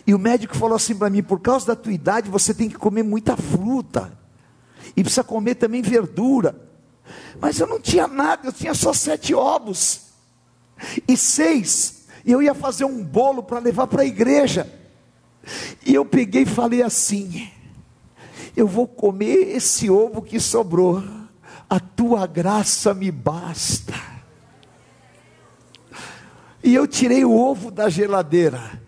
E 0.07 0.15
o 0.15 0.19
médico 0.19 0.57
falou 0.57 0.77
assim 0.77 0.95
para 0.95 1.11
mim: 1.11 1.23
Por 1.23 1.41
causa 1.41 1.67
da 1.67 1.77
tua 1.77 1.93
idade, 1.93 2.31
você 2.31 2.53
tem 2.53 2.69
que 2.69 2.77
comer 2.77 3.03
muita 3.03 3.37
fruta. 3.37 4.13
E 4.97 5.03
precisa 5.03 5.25
comer 5.25 5.57
também 5.57 5.83
verdura. 5.83 6.66
Mas 7.41 7.59
eu 7.61 7.67
não 7.67 7.81
tinha 7.81 8.07
nada, 8.07 8.49
eu 8.49 8.53
tinha 8.53 8.75
só 8.75 8.93
sete 8.93 9.35
ovos 9.35 10.07
e 11.09 11.17
seis, 11.17 12.07
e 12.25 12.33
eu 12.33 12.43
ia 12.43 12.55
fazer 12.55 12.85
um 12.85 13.03
bolo 13.03 13.43
para 13.43 13.59
levar 13.59 13.87
para 13.87 14.03
a 14.03 14.07
igreja. 14.07 14.71
E 15.85 15.95
eu 15.95 16.05
peguei 16.05 16.43
e 16.43 16.47
falei 16.47 16.83
assim: 16.83 17.49
eu 18.57 18.67
vou 18.67 18.87
comer 18.87 19.55
esse 19.57 19.91
ovo 19.91 20.23
que 20.23 20.41
sobrou, 20.41 21.03
a 21.69 21.79
tua 21.79 22.27
graça 22.27 22.95
me 22.95 23.11
basta. 23.11 23.95
E 26.65 26.75
eu 26.75 26.87
tirei 26.87 27.25
o 27.25 27.33
ovo 27.33 27.71
da 27.71 27.89
geladeira. 27.89 28.83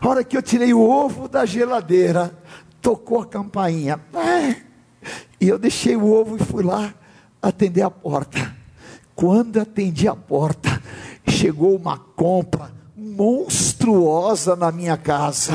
A 0.00 0.08
hora 0.08 0.24
que 0.24 0.36
eu 0.36 0.42
tirei 0.42 0.72
o 0.72 0.80
ovo 0.80 1.28
da 1.28 1.44
geladeira, 1.44 2.34
tocou 2.80 3.20
a 3.20 3.26
campainha. 3.26 4.00
E 5.40 5.48
eu 5.48 5.58
deixei 5.58 5.96
o 5.96 6.10
ovo 6.10 6.36
e 6.36 6.44
fui 6.44 6.62
lá 6.62 6.94
atender 7.42 7.82
a 7.82 7.90
porta. 7.90 8.54
Quando 9.14 9.60
atendi 9.60 10.08
a 10.08 10.16
porta, 10.16 10.82
chegou 11.28 11.76
uma 11.76 11.98
compra 11.98 12.72
monstruosa 12.96 14.56
na 14.56 14.72
minha 14.72 14.96
casa. 14.96 15.52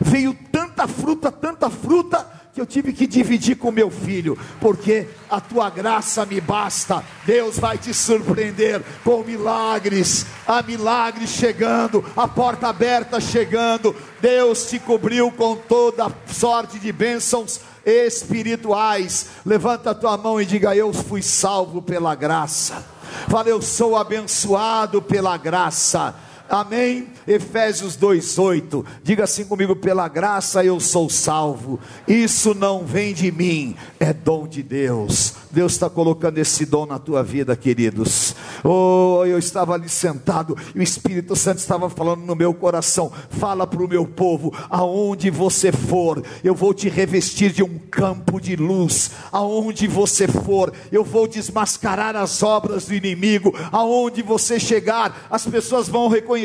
Veio 0.00 0.36
tanta 0.50 0.88
fruta, 0.88 1.30
tanta 1.30 1.70
fruta, 1.70 2.26
que 2.58 2.60
eu 2.60 2.66
tive 2.66 2.92
que 2.92 3.06
dividir 3.06 3.56
com 3.56 3.70
meu 3.70 3.88
filho, 3.88 4.36
porque 4.60 5.06
a 5.30 5.40
tua 5.40 5.70
graça 5.70 6.26
me 6.26 6.40
basta. 6.40 7.04
Deus 7.24 7.56
vai 7.56 7.78
te 7.78 7.94
surpreender 7.94 8.82
com 9.04 9.22
milagres, 9.22 10.26
há 10.44 10.60
milagres 10.60 11.30
chegando, 11.30 12.04
a 12.16 12.26
porta 12.26 12.66
aberta 12.66 13.20
chegando. 13.20 13.94
Deus 14.20 14.68
te 14.68 14.80
cobriu 14.80 15.30
com 15.30 15.54
toda 15.54 16.12
sorte 16.26 16.80
de 16.80 16.90
bênçãos 16.90 17.60
espirituais. 17.84 19.26
Levanta 19.44 19.90
a 19.90 19.94
tua 19.94 20.16
mão 20.16 20.40
e 20.40 20.46
diga: 20.46 20.74
Eu 20.74 20.92
fui 20.92 21.22
salvo 21.22 21.80
pela 21.82 22.14
graça. 22.14 22.84
Fala, 23.28 23.48
eu 23.48 23.60
sou 23.60 23.96
abençoado 23.96 25.02
pela 25.02 25.36
graça. 25.36 26.14
Amém? 26.48 27.08
Efésios 27.26 27.94
2:8. 27.96 28.84
Diga 29.02 29.24
assim 29.24 29.44
comigo: 29.44 29.76
pela 29.76 30.08
graça 30.08 30.64
eu 30.64 30.80
sou 30.80 31.10
salvo. 31.10 31.78
Isso 32.06 32.54
não 32.54 32.86
vem 32.86 33.12
de 33.12 33.30
mim, 33.30 33.76
é 34.00 34.14
dom 34.14 34.48
de 34.48 34.62
Deus. 34.62 35.34
Deus 35.50 35.72
está 35.72 35.90
colocando 35.90 36.38
esse 36.38 36.64
dom 36.64 36.86
na 36.86 36.98
tua 36.98 37.22
vida, 37.22 37.54
queridos. 37.54 38.34
Oh, 38.64 39.24
eu 39.26 39.38
estava 39.38 39.74
ali 39.74 39.88
sentado 39.88 40.56
e 40.74 40.78
o 40.78 40.82
Espírito 40.82 41.36
Santo 41.36 41.58
estava 41.58 41.90
falando 41.90 42.22
no 42.22 42.34
meu 42.34 42.54
coração: 42.54 43.12
fala 43.28 43.66
para 43.66 43.82
o 43.82 43.88
meu 43.88 44.06
povo, 44.06 44.52
aonde 44.70 45.30
você 45.30 45.70
for, 45.70 46.22
eu 46.42 46.54
vou 46.54 46.72
te 46.72 46.88
revestir 46.88 47.52
de 47.52 47.62
um 47.62 47.78
campo 47.78 48.40
de 48.40 48.56
luz. 48.56 49.10
Aonde 49.30 49.86
você 49.86 50.26
for, 50.26 50.72
eu 50.90 51.04
vou 51.04 51.28
desmascarar 51.28 52.16
as 52.16 52.42
obras 52.42 52.86
do 52.86 52.94
inimigo. 52.94 53.54
Aonde 53.70 54.22
você 54.22 54.58
chegar, 54.58 55.28
as 55.30 55.46
pessoas 55.46 55.88
vão 55.88 56.08
reconhecer 56.08 56.37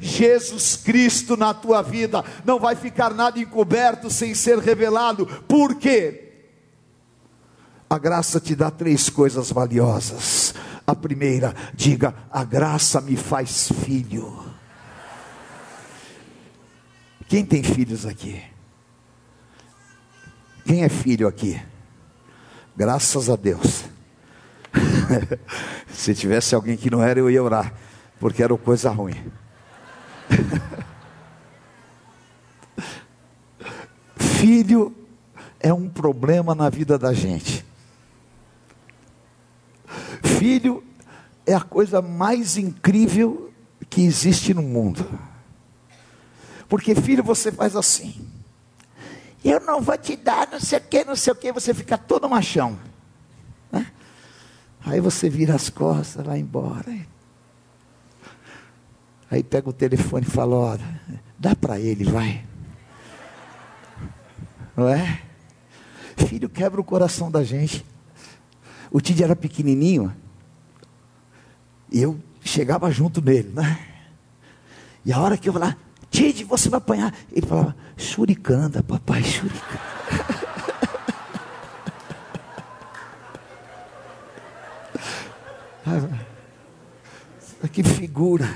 Jesus 0.00 0.76
Cristo 0.76 1.36
na 1.36 1.52
tua 1.52 1.82
vida, 1.82 2.24
não 2.44 2.58
vai 2.58 2.74
ficar 2.74 3.12
nada 3.12 3.38
encoberto 3.38 4.10
sem 4.10 4.34
ser 4.34 4.58
revelado, 4.58 5.26
por 5.46 5.74
quê? 5.74 6.24
A 7.90 7.98
graça 7.98 8.38
te 8.38 8.54
dá 8.54 8.70
três 8.70 9.08
coisas 9.08 9.50
valiosas. 9.50 10.54
A 10.86 10.94
primeira, 10.94 11.54
diga: 11.74 12.14
a 12.30 12.44
graça 12.44 13.00
me 13.00 13.16
faz 13.16 13.68
filho. 13.84 14.44
Quem 17.28 17.44
tem 17.44 17.62
filhos 17.62 18.06
aqui? 18.06 18.42
Quem 20.64 20.82
é 20.82 20.88
filho 20.88 21.26
aqui? 21.26 21.60
Graças 22.76 23.28
a 23.30 23.36
Deus. 23.36 23.84
Se 25.88 26.14
tivesse 26.14 26.54
alguém 26.54 26.76
que 26.76 26.90
não 26.90 27.02
era, 27.02 27.18
eu 27.18 27.30
ia 27.30 27.42
orar, 27.42 27.72
porque 28.18 28.42
era 28.42 28.56
coisa 28.56 28.90
ruim. 28.90 29.14
Filho 34.16 34.94
é 35.60 35.72
um 35.72 35.88
problema 35.88 36.54
na 36.54 36.70
vida 36.70 36.98
da 36.98 37.12
gente. 37.12 37.64
Filho 40.22 40.84
é 41.46 41.54
a 41.54 41.60
coisa 41.60 42.00
mais 42.00 42.56
incrível 42.56 43.52
que 43.88 44.02
existe 44.02 44.54
no 44.54 44.62
mundo. 44.62 45.06
Porque 46.68 46.94
filho 46.94 47.24
você 47.24 47.50
faz 47.50 47.74
assim. 47.74 48.28
Eu 49.42 49.60
não 49.60 49.80
vou 49.80 49.96
te 49.96 50.14
dar 50.16 50.48
não 50.50 50.60
sei 50.60 50.78
o 50.78 50.82
que, 50.82 51.04
não 51.04 51.16
sei 51.16 51.32
o 51.32 51.36
que, 51.36 51.50
você 51.52 51.72
fica 51.72 51.96
todo 51.96 52.28
machão. 52.28 52.78
Né? 53.72 53.86
Aí 54.84 55.00
você 55.00 55.28
vira 55.28 55.54
as 55.54 55.70
costas, 55.70 56.24
vai 56.24 56.38
embora. 56.38 56.94
Aí 59.30 59.42
pega 59.42 59.68
o 59.68 59.72
telefone 59.72 60.26
e 60.26 60.30
fala: 60.30 60.56
Olha, 60.56 61.00
dá 61.38 61.54
para 61.54 61.78
ele, 61.78 62.04
vai. 62.04 62.44
Não 64.76 64.88
é? 64.88 65.22
Filho 66.16 66.48
quebra 66.48 66.80
o 66.80 66.84
coração 66.84 67.30
da 67.30 67.44
gente. 67.44 67.84
O 68.90 69.00
Tid 69.00 69.22
era 69.22 69.36
pequenininho. 69.36 70.14
E 71.90 72.00
eu 72.00 72.18
chegava 72.42 72.90
junto 72.90 73.20
nele, 73.20 73.50
né? 73.54 73.78
E 75.04 75.12
a 75.12 75.20
hora 75.20 75.36
que 75.36 75.48
eu 75.48 75.52
falar, 75.52 75.78
Tide, 76.10 76.44
você 76.44 76.68
vai 76.68 76.78
apanhar. 76.78 77.14
Ele 77.30 77.46
falava, 77.46 77.76
churicanda, 77.96 78.82
papai, 78.82 79.22
churicanda. 79.22 79.80
que 87.72 87.82
figura. 87.82 88.48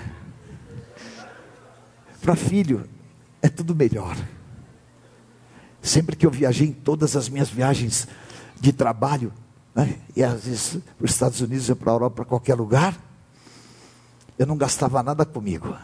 Para 2.23 2.37
filho, 2.37 2.89
é 3.43 3.49
tudo 3.49 3.75
melhor. 3.75 4.17
Sempre 5.83 6.15
que 6.15 6.25
eu 6.25 6.31
viajei 6.31 6.69
em 6.69 6.73
todas 6.73 7.17
as 7.17 7.29
minhas 7.29 7.51
viagens 7.51 8.07
de 8.61 8.73
trabalho, 8.73 9.33
né, 9.75 9.99
e 10.15 10.23
às 10.23 10.45
vezes 10.45 10.79
para 10.97 11.05
os 11.05 11.11
Estados 11.11 11.41
Unidos 11.41 11.69
ou 11.69 11.75
para 11.75 11.91
a 11.91 11.95
Europa, 11.95 12.17
para 12.17 12.25
qualquer 12.25 12.55
lugar, 12.55 12.97
eu 14.39 14.47
não 14.47 14.57
gastava 14.57 15.03
nada 15.03 15.25
comigo. 15.25 15.77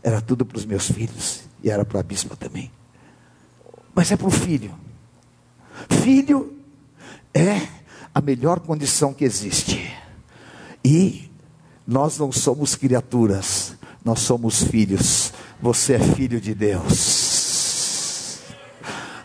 Era 0.00 0.20
tudo 0.20 0.46
para 0.46 0.56
os 0.56 0.64
meus 0.64 0.88
filhos 0.88 1.42
e 1.62 1.68
era 1.68 1.84
para 1.84 1.98
a 1.98 2.02
bispa 2.04 2.36
também. 2.36 2.70
Mas 3.92 4.12
é 4.12 4.16
para 4.16 4.28
o 4.28 4.30
filho. 4.30 4.72
Filho 5.88 6.56
é 7.34 7.66
a 8.14 8.20
melhor 8.20 8.60
condição 8.60 9.12
que 9.12 9.24
existe. 9.24 9.92
E 10.84 11.30
nós 11.84 12.16
não 12.16 12.30
somos 12.30 12.76
criaturas, 12.76 13.74
nós 14.04 14.20
somos 14.20 14.62
filhos. 14.62 15.29
Você 15.62 15.94
é 15.94 15.98
filho 15.98 16.40
de 16.40 16.54
Deus. 16.54 17.30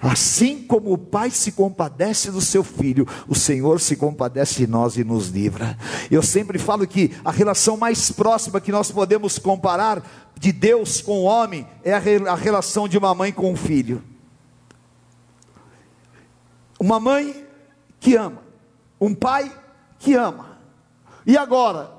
Assim 0.01 0.61
como 0.61 0.93
o 0.93 0.97
pai 0.97 1.31
se 1.31 1.51
compadece 1.51 2.29
do 2.29 2.39
seu 2.39 2.63
filho, 2.63 3.07
o 3.27 3.33
Senhor 3.33 3.79
se 3.81 3.95
compadece 3.95 4.57
de 4.57 4.67
nós 4.67 4.97
e 4.97 5.03
nos 5.03 5.29
livra. 5.29 5.77
Eu 6.11 6.21
sempre 6.21 6.59
falo 6.59 6.85
que 6.85 7.15
a 7.23 7.31
relação 7.31 7.75
mais 7.75 8.11
próxima 8.11 8.61
que 8.61 8.71
nós 8.71 8.91
podemos 8.91 9.39
comparar 9.39 10.05
de 10.37 10.51
Deus 10.51 11.01
com 11.01 11.19
o 11.19 11.23
homem 11.23 11.65
é 11.83 11.93
a 11.93 12.35
relação 12.35 12.87
de 12.87 12.97
uma 12.97 13.15
mãe 13.15 13.31
com 13.31 13.51
um 13.51 13.55
filho. 13.55 14.03
Uma 16.79 16.99
mãe 16.99 17.43
que 17.99 18.15
ama, 18.15 18.43
um 19.01 19.15
pai 19.15 19.51
que 19.97 20.13
ama. 20.13 20.59
E 21.25 21.35
agora, 21.35 21.91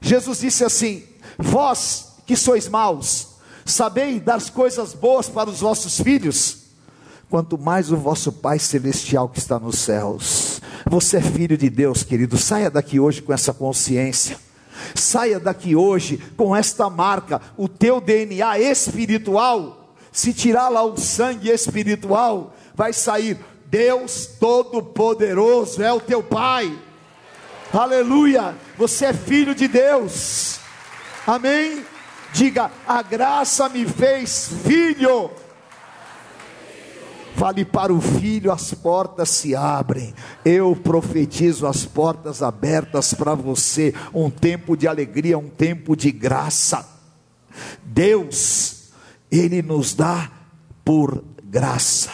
Jesus 0.00 0.40
disse 0.40 0.62
assim: 0.62 1.04
Vós 1.38 2.16
que 2.26 2.36
sois 2.36 2.68
maus, 2.68 3.35
sabei 3.66 4.20
dar 4.20 4.40
coisas 4.50 4.94
boas 4.94 5.28
para 5.28 5.50
os 5.50 5.60
vossos 5.60 6.00
filhos, 6.00 6.58
quanto 7.28 7.58
mais 7.58 7.90
o 7.90 7.96
vosso 7.96 8.32
Pai 8.32 8.58
Celestial 8.58 9.28
que 9.28 9.38
está 9.38 9.58
nos 9.58 9.78
céus. 9.78 10.60
Você 10.88 11.16
é 11.16 11.22
filho 11.22 11.56
de 11.58 11.68
Deus, 11.68 12.02
querido, 12.02 12.38
saia 12.38 12.70
daqui 12.70 13.00
hoje 13.00 13.20
com 13.20 13.32
essa 13.32 13.52
consciência. 13.52 14.38
Saia 14.94 15.40
daqui 15.40 15.74
hoje 15.74 16.18
com 16.36 16.54
esta 16.54 16.88
marca, 16.88 17.40
o 17.56 17.68
teu 17.68 18.00
DNA 18.00 18.58
espiritual. 18.60 19.94
Se 20.12 20.32
tirar 20.32 20.68
lá 20.68 20.82
o 20.82 20.96
sangue 20.96 21.50
espiritual, 21.50 22.54
vai 22.74 22.92
sair 22.92 23.38
Deus 23.66 24.26
Todo-Poderoso 24.38 25.82
é 25.82 25.92
o 25.92 26.00
teu 26.00 26.22
Pai. 26.22 26.78
Aleluia! 27.72 28.54
Você 28.78 29.06
é 29.06 29.12
filho 29.12 29.54
de 29.54 29.66
Deus. 29.66 30.60
Amém? 31.26 31.84
Diga: 32.36 32.70
a 32.86 33.00
graça 33.00 33.66
me 33.70 33.86
fez 33.86 34.50
filho. 34.62 35.30
Fale 37.34 37.64
para 37.64 37.94
o 37.94 38.00
filho, 38.00 38.52
as 38.52 38.74
portas 38.74 39.30
se 39.30 39.56
abrem. 39.56 40.14
Eu 40.44 40.76
profetizo 40.76 41.66
as 41.66 41.86
portas 41.86 42.42
abertas 42.42 43.14
para 43.14 43.34
você. 43.34 43.94
Um 44.12 44.28
tempo 44.28 44.76
de 44.76 44.86
alegria, 44.86 45.38
um 45.38 45.48
tempo 45.48 45.96
de 45.96 46.12
graça. 46.12 46.86
Deus, 47.82 48.90
Ele 49.30 49.62
nos 49.62 49.94
dá 49.94 50.30
por 50.84 51.24
graça. 51.42 52.10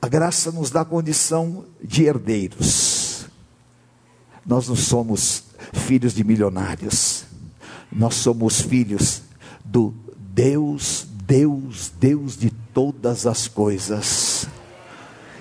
A 0.00 0.08
graça 0.08 0.50
nos 0.50 0.72
dá 0.72 0.84
condição 0.84 1.66
de 1.80 2.02
herdeiros. 2.02 3.26
Nós 4.44 4.68
não 4.68 4.74
somos 4.74 5.44
filhos 5.72 6.14
de 6.14 6.24
milionários, 6.24 7.11
nós 7.92 8.14
somos 8.14 8.60
filhos 8.60 9.22
do 9.64 9.94
Deus, 10.16 11.06
Deus, 11.26 11.92
Deus 11.98 12.36
de 12.36 12.50
todas 12.50 13.26
as 13.26 13.46
coisas. 13.46 14.46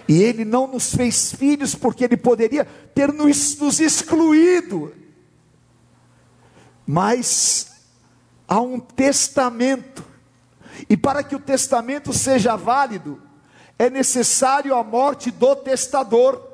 E 0.08 0.22
Ele 0.22 0.44
não 0.44 0.68
nos 0.68 0.94
fez 0.94 1.32
filhos 1.32 1.74
porque 1.74 2.04
Ele 2.04 2.18
poderia 2.18 2.66
ter 2.94 3.14
nos, 3.14 3.58
nos 3.58 3.80
excluído, 3.80 4.94
mas 6.86 7.72
há 8.48 8.60
um 8.60 8.80
testamento, 8.80 10.04
e 10.90 10.98
para 10.98 11.24
que 11.24 11.36
o 11.36 11.40
testamento 11.40 12.12
seja 12.12 12.58
válido, 12.58 13.22
é 13.80 13.90
necessário 13.90 14.76
a 14.76 14.84
morte 14.84 15.32
do 15.32 15.56
testador. 15.56 16.50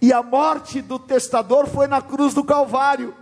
E 0.00 0.12
a 0.12 0.22
morte 0.22 0.80
do 0.80 0.98
testador 0.98 1.66
foi 1.66 1.86
na 1.86 2.00
cruz 2.00 2.32
do 2.32 2.44
Calvário. 2.44 3.14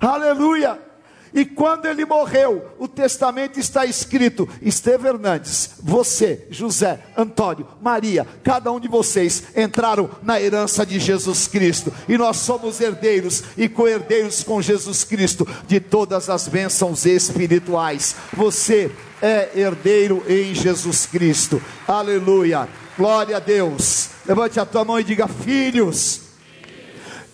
Aleluia! 0.00 0.88
E 1.32 1.44
quando 1.44 1.86
ele 1.86 2.04
morreu, 2.04 2.64
o 2.78 2.88
testamento 2.88 3.58
está 3.58 3.84
escrito: 3.84 4.48
Esteve 4.62 5.08
Hernandes, 5.08 5.72
você, 5.82 6.46
José, 6.50 7.00
Antônio, 7.16 7.66
Maria, 7.80 8.26
cada 8.42 8.72
um 8.72 8.80
de 8.80 8.88
vocês 8.88 9.44
entraram 9.56 10.10
na 10.22 10.40
herança 10.40 10.86
de 10.86 10.98
Jesus 10.98 11.46
Cristo, 11.46 11.92
e 12.08 12.16
nós 12.16 12.38
somos 12.38 12.80
herdeiros 12.80 13.44
e 13.56 13.68
co-herdeiros 13.68 14.42
com 14.42 14.62
Jesus 14.62 15.04
Cristo 15.04 15.46
de 15.66 15.80
todas 15.80 16.30
as 16.30 16.48
bênçãos 16.48 17.04
espirituais. 17.04 18.16
Você 18.32 18.90
é 19.20 19.50
herdeiro 19.54 20.22
em 20.28 20.54
Jesus 20.54 21.06
Cristo. 21.06 21.62
Aleluia! 21.86 22.68
Glória 22.96 23.36
a 23.36 23.40
Deus. 23.40 24.10
Levante 24.26 24.58
a 24.58 24.66
tua 24.66 24.84
mão 24.84 24.98
e 24.98 25.04
diga: 25.04 25.28
Filhos, 25.28 26.22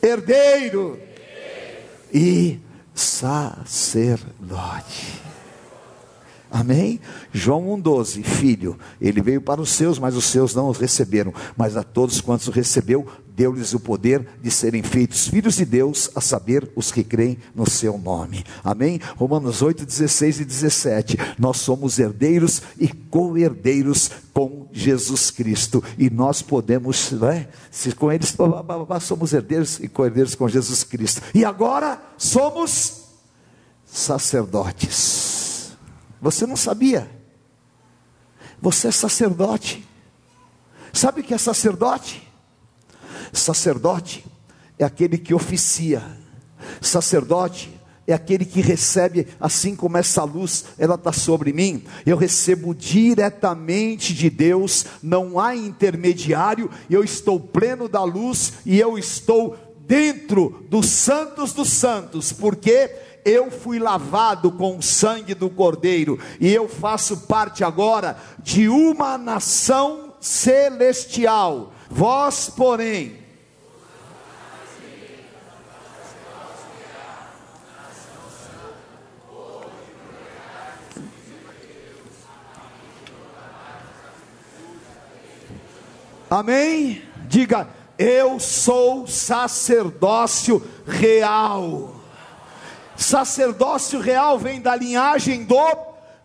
herdeiro 0.03 0.98
e 2.14 2.61
sacerdote. 2.94 4.22
Amém? 6.48 7.00
João 7.33 7.64
1,12, 7.83 8.22
filho, 8.22 8.79
ele 9.00 9.20
veio 9.20 9.40
para 9.40 9.61
os 9.61 9.70
seus, 9.70 9.98
mas 9.98 10.14
os 10.14 10.27
seus 10.27 10.55
não 10.55 10.68
os 10.68 10.79
receberam, 10.79 11.35
mas 11.57 11.77
a 11.77 11.83
todos 11.83 12.20
quantos 12.20 12.46
o 12.46 12.53
recebeu, 12.53 13.05
deu-lhes 13.35 13.75
o 13.75 13.81
poder 13.81 14.27
de 14.42 14.51
serem 14.51 14.83
feitos 14.83 15.29
filhos 15.29 15.57
de 15.57 15.64
Deus, 15.64 16.11
a 16.14 16.20
saber, 16.20 16.70
os 16.77 16.92
que 16.92 17.03
creem 17.03 17.38
no 17.55 17.68
seu 17.68 17.99
nome. 17.99 18.44
Amém? 18.62 19.01
Romanos 19.16 19.62
8, 19.62 19.85
16 19.85 20.40
e 20.40 20.44
17. 20.44 21.18
Nós 21.38 21.59
somos 21.59 21.99
herdeiros 21.99 22.62
e 22.79 22.88
co-herdeiros 22.88 24.11
com 24.33 24.68
Jesus 24.73 25.31
Cristo, 25.31 25.83
e 25.97 26.11
nós 26.11 26.42
podemos, 26.42 27.12
né? 27.12 27.49
Se 27.70 27.92
com 27.92 28.11
eles 28.11 28.35
somos 29.01 29.33
herdeiros 29.33 29.79
e 29.79 29.88
co-herdeiros 29.88 30.35
com 30.35 30.49
Jesus 30.49 30.83
Cristo, 30.83 31.23
e 31.33 31.44
agora 31.44 32.03
somos 32.18 33.05
sacerdotes 33.85 35.35
você 36.25 36.47
não 36.47 36.57
sabia? 36.57 37.07
Você 38.59 38.88
é 38.88 38.90
sacerdote. 38.90 39.87
Sabe 40.90 41.20
o 41.20 41.23
que 41.23 41.35
é 41.35 41.38
sacerdote? 41.38 42.23
Sacerdote 43.35 44.25
é 44.79 44.85
aquele 44.85 45.18
que 45.18 45.35
oficia. 45.35 46.03
Sacerdote 46.81 47.70
é 48.07 48.12
aquele 48.12 48.44
que 48.44 48.61
recebe, 48.61 49.29
assim 49.40 49.75
como 49.75 49.97
essa 49.97 50.25
luz, 50.25 50.66
ela 50.79 50.94
está 50.94 51.12
sobre 51.12 51.53
mim, 51.53 51.85
eu 52.05 52.16
recebo 52.16 52.75
diretamente 52.75 54.12
de 54.12 54.29
Deus, 54.29 54.85
não 55.03 55.38
há 55.38 55.57
intermediário, 55.57 56.70
eu 56.90 57.03
estou 57.03 57.40
pleno 57.40 57.88
da 57.88 58.05
luz 58.05 58.55
e 58.66 58.79
eu 58.79 58.99
estou 58.99 59.57
dentro 59.87 60.64
dos 60.68 60.87
santos 60.87 61.53
dos 61.53 61.70
santos, 61.70 62.33
porque 62.33 62.90
eu 63.25 63.51
fui 63.51 63.79
lavado 63.79 64.53
com 64.53 64.77
o 64.77 64.83
sangue 64.83 65.35
do 65.35 65.49
Cordeiro, 65.49 66.18
e 66.38 66.53
eu 66.53 66.68
faço 66.68 67.16
parte 67.27 67.64
agora 67.64 68.18
de 68.38 68.68
uma 68.68 69.16
nação 69.16 70.12
celestial. 70.20 71.73
Vós, 71.90 72.51
porém, 72.55 73.23
Amém? 86.30 87.02
Diga, 87.28 87.68
eu 87.98 88.40
sou 88.40 89.06
sacerdócio 89.06 90.62
real. 90.87 91.94
Sacerdócio 92.96 94.00
real 94.00 94.38
vem 94.38 94.60
da 94.60 94.74
linhagem 94.74 95.44
do 95.44 95.56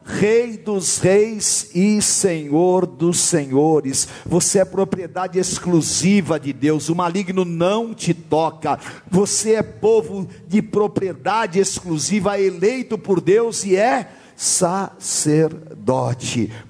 Rei 0.09 0.57
dos 0.57 0.97
reis 0.97 1.69
e 1.75 2.01
Senhor 2.01 2.88
dos 2.88 3.19
senhores. 3.19 4.07
Você 4.25 4.57
é 4.57 4.65
propriedade 4.65 5.38
exclusiva 5.38 6.39
de 6.39 6.51
Deus, 6.51 6.89
o 6.89 6.95
maligno 6.95 7.45
não 7.45 7.93
te 7.93 8.13
toca. 8.13 8.79
Você 9.07 9.53
é 9.53 9.62
povo 9.62 10.27
de 10.47 10.63
propriedade 10.63 11.59
exclusiva, 11.59 12.39
eleito 12.39 12.97
por 12.97 13.21
Deus 13.21 13.63
e 13.63 13.75
é 13.75 14.09
sacerdote. 14.39 15.69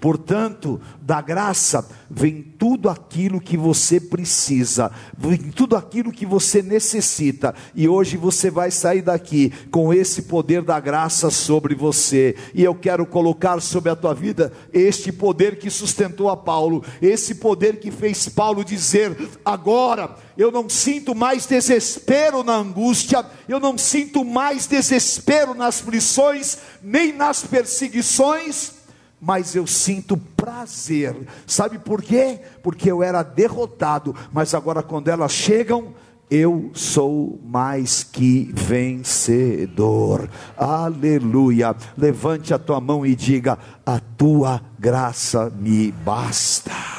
Portanto, 0.01 0.81
da 0.99 1.21
graça 1.21 1.87
vem 2.09 2.41
tudo 2.41 2.89
aquilo 2.89 3.39
que 3.39 3.55
você 3.55 3.99
precisa, 3.99 4.91
vem 5.15 5.37
tudo 5.37 5.75
aquilo 5.75 6.11
que 6.11 6.25
você 6.25 6.63
necessita, 6.63 7.53
e 7.75 7.87
hoje 7.87 8.17
você 8.17 8.49
vai 8.49 8.71
sair 8.71 9.03
daqui 9.03 9.53
com 9.69 9.93
esse 9.93 10.23
poder 10.23 10.63
da 10.63 10.79
graça 10.79 11.29
sobre 11.29 11.75
você. 11.75 12.35
E 12.55 12.63
eu 12.63 12.73
quero 12.73 13.05
colocar 13.05 13.61
sobre 13.61 13.91
a 13.91 13.95
tua 13.95 14.15
vida 14.15 14.51
este 14.73 15.11
poder 15.11 15.59
que 15.59 15.69
sustentou 15.69 16.29
a 16.29 16.37
Paulo, 16.37 16.83
esse 16.99 17.35
poder 17.35 17.79
que 17.79 17.91
fez 17.91 18.27
Paulo 18.27 18.65
dizer: 18.65 19.15
agora 19.45 20.15
eu 20.35 20.51
não 20.51 20.69
sinto 20.69 21.13
mais 21.13 21.45
desespero 21.45 22.43
na 22.43 22.55
angústia, 22.55 23.25
eu 23.47 23.59
não 23.59 23.77
sinto 23.77 24.25
mais 24.25 24.65
desespero 24.65 25.53
nas 25.53 25.81
aflições, 25.81 26.57
nem 26.81 27.11
nas 27.11 27.43
perseguições 27.59 28.79
mas 29.21 29.53
eu 29.53 29.67
sinto 29.67 30.15
prazer. 30.15 31.13
Sabe 31.45 31.77
por 31.77 32.01
quê? 32.01 32.39
Porque 32.63 32.89
eu 32.89 33.03
era 33.03 33.21
derrotado, 33.21 34.15
mas 34.31 34.53
agora 34.53 34.81
quando 34.81 35.09
elas 35.09 35.33
chegam, 35.33 35.93
eu 36.31 36.71
sou 36.73 37.37
mais 37.43 38.01
que 38.01 38.49
vencedor. 38.53 40.29
Aleluia. 40.55 41.75
Levante 41.97 42.53
a 42.53 42.57
tua 42.57 42.79
mão 42.79 43.05
e 43.05 43.13
diga: 43.13 43.59
A 43.85 43.99
tua 43.99 44.61
graça 44.79 45.49
me 45.49 45.91
basta. 45.91 46.98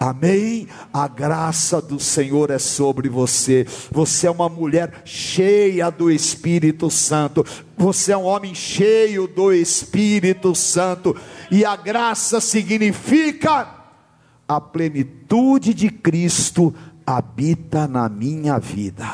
Amém? 0.00 0.68
A 0.92 1.08
graça 1.08 1.82
do 1.82 1.98
Senhor 1.98 2.50
é 2.50 2.58
sobre 2.58 3.08
você. 3.08 3.66
Você 3.90 4.26
é 4.26 4.30
uma 4.30 4.48
mulher 4.48 5.02
cheia 5.04 5.90
do 5.90 6.10
Espírito 6.10 6.88
Santo. 6.90 7.44
Você 7.76 8.12
é 8.12 8.16
um 8.16 8.24
homem 8.24 8.54
cheio 8.54 9.26
do 9.26 9.52
Espírito 9.52 10.54
Santo. 10.54 11.16
E 11.50 11.64
a 11.64 11.74
graça 11.74 12.40
significa 12.40 13.74
a 14.46 14.60
plenitude 14.60 15.74
de 15.74 15.90
Cristo 15.90 16.72
habita 17.04 17.88
na 17.88 18.08
minha 18.08 18.58
vida. 18.58 19.06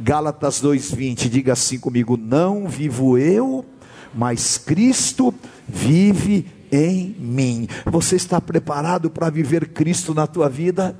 Gálatas 0.00 0.60
2:20, 0.60 1.28
diga 1.28 1.52
assim 1.52 1.78
comigo: 1.78 2.16
não 2.16 2.66
vivo 2.66 3.16
eu, 3.16 3.64
mas 4.12 4.58
Cristo 4.58 5.32
vive 5.68 6.46
em 6.74 7.16
mim. 7.18 7.68
Você 7.86 8.16
está 8.16 8.40
preparado 8.40 9.10
para 9.10 9.30
viver 9.30 9.68
Cristo 9.68 10.14
na 10.14 10.26
tua 10.26 10.48
vida? 10.48 10.96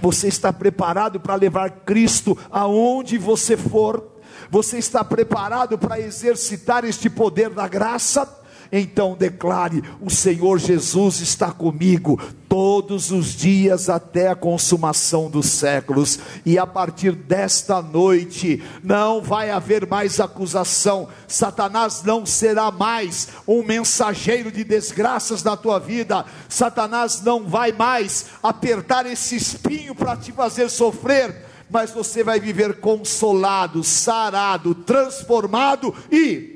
Você 0.00 0.28
está 0.28 0.52
preparado 0.52 1.20
para 1.20 1.34
levar 1.34 1.70
Cristo 1.70 2.36
aonde 2.50 3.18
você 3.18 3.56
for? 3.56 4.16
Você 4.50 4.78
está 4.78 5.02
preparado 5.02 5.78
para 5.78 5.98
exercitar 6.00 6.84
este 6.84 7.08
poder 7.10 7.50
da 7.50 7.66
graça? 7.66 8.45
Então 8.70 9.16
declare: 9.16 9.82
O 10.00 10.10
Senhor 10.10 10.58
Jesus 10.58 11.20
está 11.20 11.50
comigo 11.50 12.20
todos 12.48 13.10
os 13.10 13.34
dias 13.34 13.88
até 13.88 14.28
a 14.28 14.34
consumação 14.34 15.28
dos 15.28 15.46
séculos, 15.46 16.18
e 16.44 16.58
a 16.58 16.66
partir 16.66 17.12
desta 17.12 17.82
noite 17.82 18.62
não 18.82 19.20
vai 19.20 19.50
haver 19.50 19.86
mais 19.86 20.20
acusação. 20.20 21.08
Satanás 21.26 22.02
não 22.04 22.24
será 22.24 22.70
mais 22.70 23.28
um 23.46 23.62
mensageiro 23.62 24.50
de 24.50 24.64
desgraças 24.64 25.42
na 25.42 25.56
tua 25.56 25.78
vida. 25.78 26.24
Satanás 26.48 27.20
não 27.22 27.46
vai 27.46 27.72
mais 27.72 28.26
apertar 28.42 29.06
esse 29.06 29.36
espinho 29.36 29.94
para 29.94 30.16
te 30.16 30.32
fazer 30.32 30.68
sofrer 30.70 31.46
mas 31.68 31.90
você 31.90 32.22
vai 32.22 32.38
viver 32.38 32.78
consolado, 32.78 33.82
sarado, 33.82 34.72
transformado 34.72 35.92
e 36.12 36.55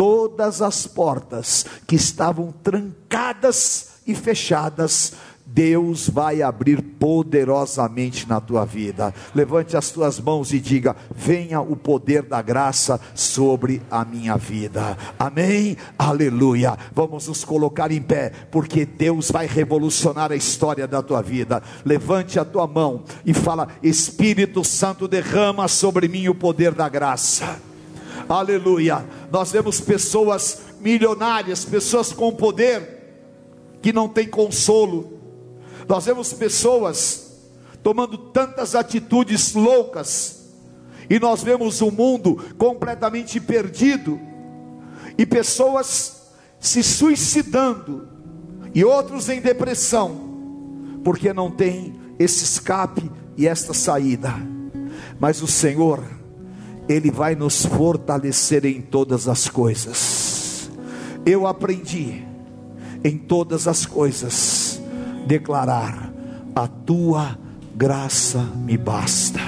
todas 0.00 0.62
as 0.62 0.86
portas 0.86 1.66
que 1.86 1.94
estavam 1.94 2.54
trancadas 2.62 3.96
e 4.06 4.14
fechadas, 4.14 5.12
Deus 5.44 6.08
vai 6.08 6.40
abrir 6.40 6.80
poderosamente 6.80 8.26
na 8.26 8.40
tua 8.40 8.64
vida. 8.64 9.12
Levante 9.34 9.76
as 9.76 9.90
tuas 9.90 10.18
mãos 10.18 10.54
e 10.54 10.58
diga: 10.58 10.96
Venha 11.14 11.60
o 11.60 11.76
poder 11.76 12.22
da 12.22 12.40
graça 12.40 12.98
sobre 13.14 13.82
a 13.90 14.02
minha 14.02 14.38
vida. 14.38 14.96
Amém? 15.18 15.76
Aleluia. 15.98 16.78
Vamos 16.94 17.28
nos 17.28 17.44
colocar 17.44 17.92
em 17.92 18.00
pé, 18.00 18.32
porque 18.50 18.86
Deus 18.86 19.30
vai 19.30 19.46
revolucionar 19.46 20.32
a 20.32 20.36
história 20.36 20.88
da 20.88 21.02
tua 21.02 21.20
vida. 21.20 21.62
Levante 21.84 22.38
a 22.38 22.44
tua 22.46 22.66
mão 22.66 23.04
e 23.22 23.34
fala: 23.34 23.68
Espírito 23.82 24.64
Santo, 24.64 25.06
derrama 25.06 25.68
sobre 25.68 26.08
mim 26.08 26.26
o 26.26 26.34
poder 26.34 26.72
da 26.72 26.88
graça 26.88 27.68
aleluia. 28.28 29.04
Nós 29.30 29.52
vemos 29.52 29.80
pessoas 29.80 30.62
milionárias, 30.80 31.64
pessoas 31.64 32.12
com 32.12 32.32
poder, 32.32 32.98
que 33.82 33.92
não 33.92 34.08
têm 34.08 34.28
consolo. 34.28 35.18
Nós 35.88 36.04
vemos 36.06 36.32
pessoas 36.32 37.30
tomando 37.82 38.16
tantas 38.18 38.74
atitudes 38.74 39.54
loucas, 39.54 40.40
e 41.08 41.18
nós 41.18 41.42
vemos 41.42 41.80
o 41.80 41.90
mundo 41.90 42.36
completamente 42.56 43.40
perdido, 43.40 44.20
e 45.18 45.26
pessoas 45.26 46.30
se 46.58 46.82
suicidando, 46.82 48.08
e 48.74 48.84
outros 48.84 49.28
em 49.28 49.40
depressão, 49.40 51.00
porque 51.02 51.32
não 51.32 51.50
tem 51.50 51.98
esse 52.18 52.44
escape 52.44 53.10
e 53.36 53.46
esta 53.46 53.72
saída. 53.72 54.34
Mas 55.18 55.42
o 55.42 55.46
Senhor, 55.46 56.04
ele 56.90 57.10
vai 57.10 57.36
nos 57.36 57.64
fortalecer 57.64 58.66
em 58.66 58.80
todas 58.80 59.28
as 59.28 59.48
coisas. 59.48 60.68
Eu 61.24 61.46
aprendi 61.46 62.24
em 63.04 63.16
todas 63.16 63.68
as 63.68 63.86
coisas 63.86 64.80
declarar: 65.24 66.12
a 66.54 66.66
tua 66.66 67.38
graça 67.76 68.38
me 68.56 68.76
basta. 68.76 69.38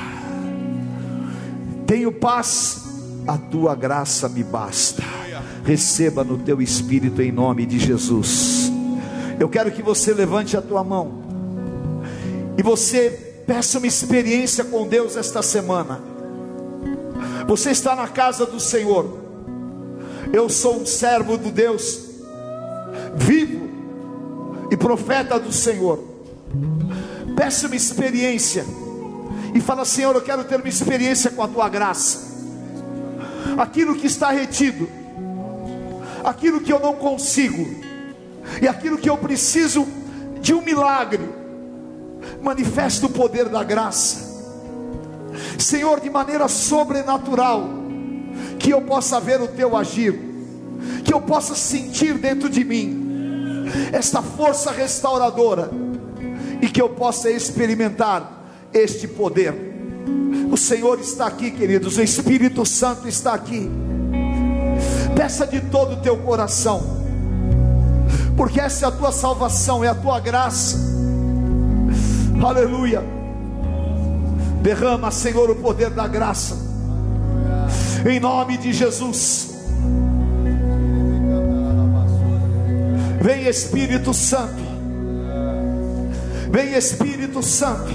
Tenho 1.85 2.13
paz, 2.13 2.85
a 3.27 3.37
tua 3.37 3.75
graça 3.75 4.29
me 4.29 4.45
basta. 4.45 5.03
Receba 5.65 6.23
no 6.23 6.39
teu 6.39 6.63
espírito 6.63 7.21
em 7.23 7.33
nome 7.33 7.67
de 7.67 7.79
Jesus. 7.79 8.71
Eu 9.39 9.49
quero 9.49 9.73
que 9.73 9.83
você 9.83 10.15
levante 10.15 10.57
a 10.57 10.63
tua 10.63 10.85
mão 10.85 11.23
e 12.57 12.63
você 12.63 13.11
peça 13.47 13.79
uma 13.79 13.87
experiência 13.87 14.65
com 14.65 14.87
Deus 14.87 15.17
esta 15.17 15.43
semana. 15.43 16.12
Você 17.47 17.71
está 17.71 17.97
na 17.97 18.09
casa 18.09 18.47
do 18.47 18.61
Senhor. 18.61 19.19
Eu 20.33 20.49
sou 20.49 20.81
um 20.81 20.87
servo 20.87 21.37
do 21.37 21.51
Deus 21.51 22.11
vivo 23.15 23.69
e 24.71 24.77
profeta 24.77 25.39
do 25.39 25.53
Senhor. 25.53 25.99
Peça 27.37 27.67
uma 27.67 27.77
experiência 27.77 28.65
e 29.55 29.61
fala: 29.61 29.85
Senhor, 29.85 30.15
eu 30.15 30.23
quero 30.23 30.45
ter 30.45 30.57
uma 30.57 30.69
experiência 30.69 31.31
com 31.31 31.43
a 31.43 31.49
tua 31.49 31.69
graça. 31.69 32.33
Aquilo 33.59 33.97
que 33.97 34.07
está 34.07 34.31
retido, 34.31 34.89
aquilo 36.25 36.61
que 36.61 36.73
eu 36.73 36.81
não 36.81 36.95
consigo, 36.95 37.67
e 38.61 38.69
aquilo 38.69 38.97
que 38.97 39.11
eu 39.11 39.19
preciso 39.19 39.87
de 40.41 40.55
um 40.55 40.63
milagre, 40.63 41.29
manifesta 42.41 43.07
o 43.07 43.11
poder 43.11 43.49
da 43.49 43.63
graça 43.63 44.32
Senhor, 45.59 46.01
de 46.01 46.11
maneira 46.11 46.49
sobrenatural, 46.49 47.69
que 48.59 48.71
eu 48.71 48.83
possa 48.83 49.21
ver 49.21 49.41
o 49.41 49.49
teu 49.49 49.77
agir, 49.77 50.19
que 51.05 51.13
eu 51.13 51.21
possa 51.21 51.55
sentir 51.55 52.15
dentro 52.15 52.49
de 52.49 52.65
mim 52.65 53.67
esta 53.93 54.23
força 54.23 54.71
restauradora 54.71 55.71
e 56.61 56.69
que 56.69 56.81
eu 56.81 56.89
possa 56.89 57.31
experimentar 57.31 58.45
este 58.73 59.09
poder. 59.09 59.73
O 60.51 60.57
Senhor 60.57 61.01
está 61.01 61.27
aqui, 61.27 61.51
queridos, 61.51 61.97
o 61.97 62.03
Espírito 62.03 62.65
Santo 62.67 63.09
está 63.09 63.35
aqui. 63.35 63.71
Peça 65.17 65.47
de 65.47 65.61
todo 65.61 65.95
o 65.95 65.97
teu 66.01 66.17
coração, 66.19 66.83
porque 68.37 68.61
essa 68.61 68.87
é 68.87 68.89
a 68.89 68.93
tua 68.93 69.13
salvação, 69.13 69.85
é 69.85 69.89
a 69.89 69.95
tua 69.95 70.21
graça. 70.21 70.79
Aleluia. 72.43 73.22
Derrama, 74.63 75.11
Senhor, 75.11 75.51
o 75.51 75.57
poder 75.57 75.91
da 75.91 76.07
graça. 76.07 76.57
Em 78.09 78.21
nome 78.21 78.57
de 78.57 78.73
Jesus. 78.73 79.51
Vem 83.21 83.49
Espírito 83.49 84.15
Santo. 84.15 84.63
Vem 86.49 86.75
Espírito 86.75 87.43
Santo. 87.43 87.93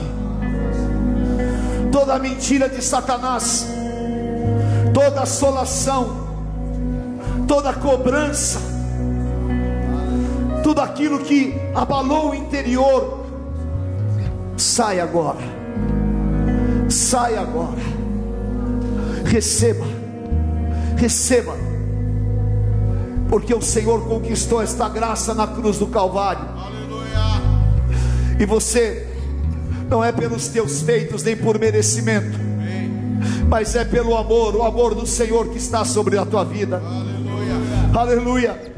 Toda 1.92 2.20
mentira 2.20 2.68
de 2.70 2.82
Satanás, 2.82 3.66
toda 4.94 5.22
assolação, 5.22 6.28
toda 7.48 7.74
cobrança, 7.74 8.60
tudo 10.64 10.82
aquilo 10.82 11.20
que 11.20 11.54
abalou 11.74 12.32
o 12.32 12.36
interior, 12.36 13.26
sai 14.58 15.00
agora, 15.00 15.57
sai 16.98 17.38
agora, 17.38 17.78
receba, 19.26 19.86
receba, 20.98 21.56
porque 23.30 23.54
o 23.54 23.62
Senhor 23.62 24.08
conquistou 24.08 24.62
esta 24.62 24.90
graça 24.90 25.34
na 25.34 25.46
cruz 25.48 25.78
do 25.78 25.88
Calvário, 25.88 26.46
e 28.40 28.46
você 28.46 29.08
não 29.90 30.04
é 30.04 30.12
pelos 30.12 30.48
teus 30.48 30.82
feitos 30.82 31.24
nem 31.24 31.36
por 31.38 31.60
merecimento, 31.60 32.38
mas 33.48 33.76
é 33.76 33.86
pelo 33.86 34.18
amor, 34.18 34.56
o 34.56 34.64
amor 34.64 34.94
do 34.94 35.06
Senhor 35.06 35.50
que 35.50 35.58
está 35.58 35.86
sobre 35.86 36.18
a 36.18 36.26
tua 36.26 36.44
vida. 36.44 36.82
Aleluia. 36.84 37.98
Aleluia. 37.98 38.74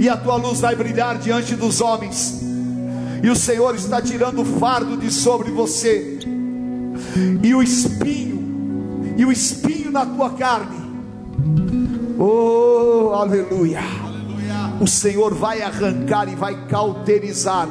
E 0.00 0.08
a 0.08 0.16
tua 0.16 0.36
luz 0.36 0.60
vai 0.60 0.74
brilhar 0.74 1.18
diante 1.18 1.54
dos 1.54 1.80
homens. 1.80 2.40
E 3.22 3.28
o 3.28 3.36
Senhor 3.36 3.74
está 3.74 4.00
tirando 4.00 4.42
o 4.42 4.44
fardo 4.44 4.96
de 4.96 5.12
sobre 5.12 5.50
você. 5.50 6.17
E 7.42 7.54
o 7.54 7.62
espinho, 7.62 9.14
e 9.16 9.24
o 9.24 9.32
espinho 9.32 9.90
na 9.90 10.04
tua 10.04 10.30
carne. 10.30 10.76
Oh, 12.18 13.12
aleluia. 13.14 13.80
aleluia. 13.80 14.74
O 14.80 14.86
Senhor 14.86 15.34
vai 15.34 15.62
arrancar 15.62 16.28
e 16.28 16.34
vai 16.34 16.66
cauterizar 16.66 17.68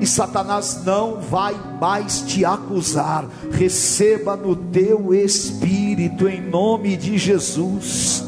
e 0.00 0.06
Satanás 0.06 0.82
não 0.84 1.20
vai 1.20 1.54
mais 1.80 2.20
te 2.22 2.44
acusar. 2.44 3.26
Receba 3.52 4.36
no 4.36 4.56
teu 4.56 5.14
espírito, 5.14 6.28
em 6.28 6.40
nome 6.40 6.96
de 6.96 7.16
Jesus. 7.16 8.24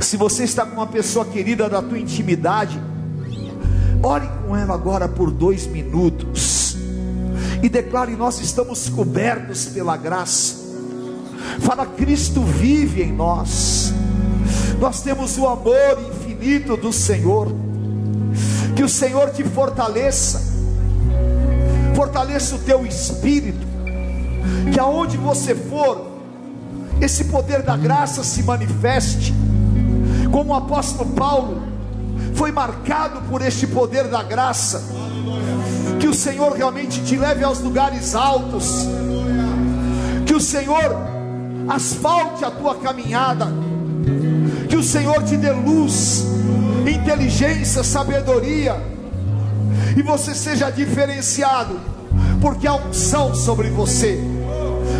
Se 0.00 0.16
você 0.16 0.44
está 0.44 0.64
com 0.66 0.76
uma 0.76 0.86
pessoa 0.86 1.24
querida 1.24 1.68
da 1.68 1.82
tua 1.82 1.98
intimidade, 1.98 2.80
ore 4.02 4.28
com 4.46 4.56
ela 4.56 4.74
agora 4.74 5.08
por 5.08 5.30
dois 5.30 5.66
minutos 5.66 6.63
e 7.64 7.68
declare: 7.70 8.14
Nós 8.14 8.38
estamos 8.40 8.90
cobertos 8.90 9.64
pela 9.64 9.96
graça. 9.96 10.62
Fala, 11.60 11.86
Cristo 11.86 12.42
vive 12.42 13.02
em 13.02 13.12
nós. 13.12 13.92
Nós 14.78 15.00
temos 15.00 15.38
o 15.38 15.46
amor 15.46 15.98
infinito 16.10 16.76
do 16.76 16.92
Senhor. 16.92 17.50
Que 18.76 18.82
o 18.82 18.88
Senhor 18.88 19.30
te 19.30 19.42
fortaleça 19.44 20.52
fortaleça 21.94 22.56
o 22.56 22.58
teu 22.58 22.84
espírito, 22.84 23.64
que 24.72 24.80
aonde 24.80 25.16
você 25.16 25.54
for, 25.54 26.08
esse 27.00 27.26
poder 27.26 27.62
da 27.62 27.76
graça 27.76 28.24
se 28.24 28.42
manifeste, 28.42 29.32
como 30.32 30.52
o 30.52 30.54
apóstolo 30.56 31.10
Paulo 31.10 31.62
foi 32.34 32.50
marcado 32.50 33.22
por 33.30 33.42
este 33.42 33.66
poder 33.66 34.08
da 34.08 34.22
graça, 34.22 34.82
que 36.04 36.08
o 36.08 36.12
Senhor 36.12 36.52
realmente 36.52 37.02
te 37.02 37.16
leve 37.16 37.42
aos 37.42 37.60
lugares 37.60 38.14
altos, 38.14 38.86
que 40.26 40.34
o 40.34 40.40
Senhor 40.40 40.94
asfalte 41.66 42.44
a 42.44 42.50
tua 42.50 42.74
caminhada, 42.74 43.48
que 44.68 44.76
o 44.76 44.82
Senhor 44.82 45.22
te 45.22 45.34
dê 45.38 45.50
luz, 45.50 46.26
inteligência, 46.86 47.82
sabedoria, 47.82 48.76
e 49.96 50.02
você 50.02 50.34
seja 50.34 50.68
diferenciado, 50.68 51.80
porque 52.38 52.66
há 52.66 52.74
unção 52.74 53.34
sobre 53.34 53.70
você, 53.70 54.20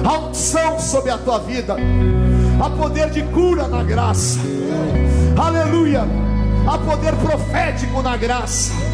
há 0.02 0.18
unção 0.30 0.80
sobre 0.80 1.10
a 1.10 1.18
tua 1.18 1.38
vida, 1.40 1.76
há 2.64 2.70
poder 2.70 3.10
de 3.10 3.22
cura 3.24 3.68
na 3.68 3.82
graça, 3.82 4.38
aleluia, 5.36 6.06
há 6.66 6.78
poder 6.78 7.14
profético 7.16 8.00
na 8.00 8.16
graça. 8.16 8.93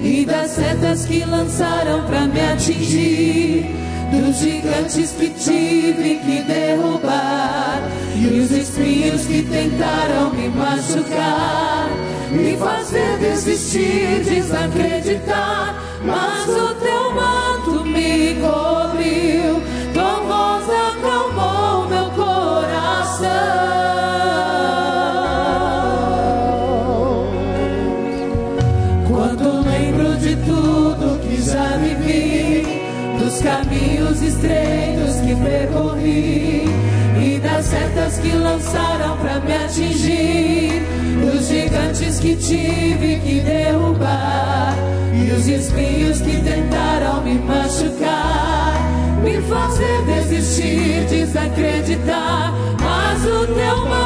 e 0.00 0.24
das 0.24 0.50
setas 0.50 1.06
que 1.06 1.24
lançaram 1.24 2.04
para 2.06 2.26
me 2.26 2.40
atingir, 2.40 3.66
dos 4.10 4.36
gigantes 4.36 5.12
que 5.12 5.30
tive 5.30 6.16
que 6.16 6.42
derrubar 6.42 7.82
e 8.14 8.26
os 8.26 8.50
espinhos 8.50 9.26
que 9.26 9.42
tentaram 9.42 10.32
me 10.32 10.48
machucar, 10.48 11.88
me 12.30 12.56
fazer 12.56 13.18
desistir, 13.18 14.22
desacreditar, 14.24 15.74
mas 16.04 16.48
o 16.48 16.74
teu 16.74 17.12
manto 17.12 17.84
me 17.84 18.36
cobriu, 18.36 18.95
que 42.26 42.34
tive 42.34 43.20
que 43.20 43.40
derrubar 43.40 44.74
e 45.14 45.30
os 45.30 45.46
espinhos 45.46 46.20
que 46.20 46.40
tentaram 46.42 47.22
me 47.22 47.34
machucar, 47.34 48.74
me 49.22 49.40
fazer 49.42 50.02
desistir, 50.06 51.06
desacreditar. 51.08 52.52
Mas 52.82 53.24
o 53.24 53.46
teu 53.46 53.86
manto 53.86 54.05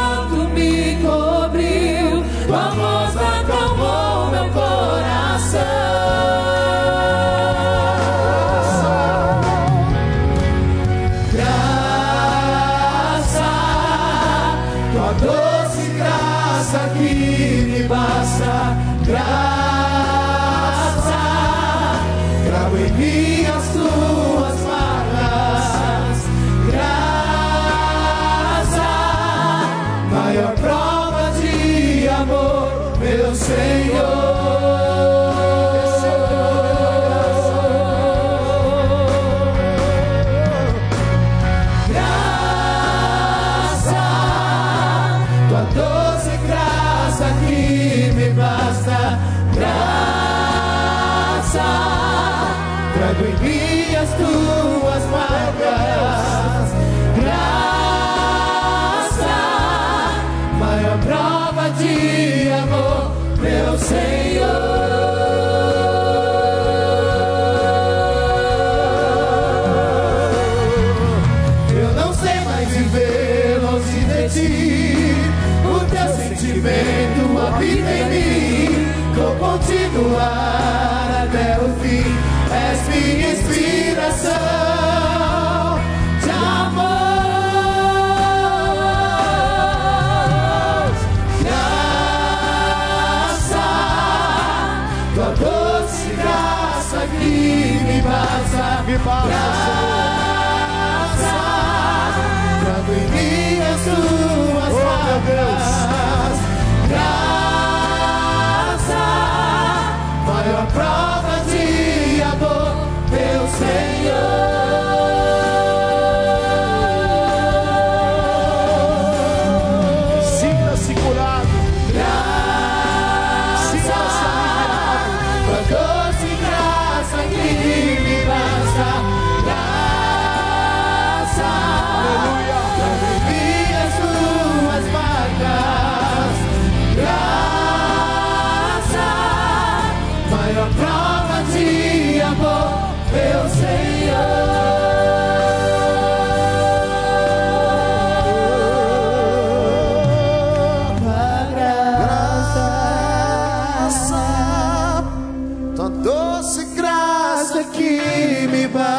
continuar 79.39 80.80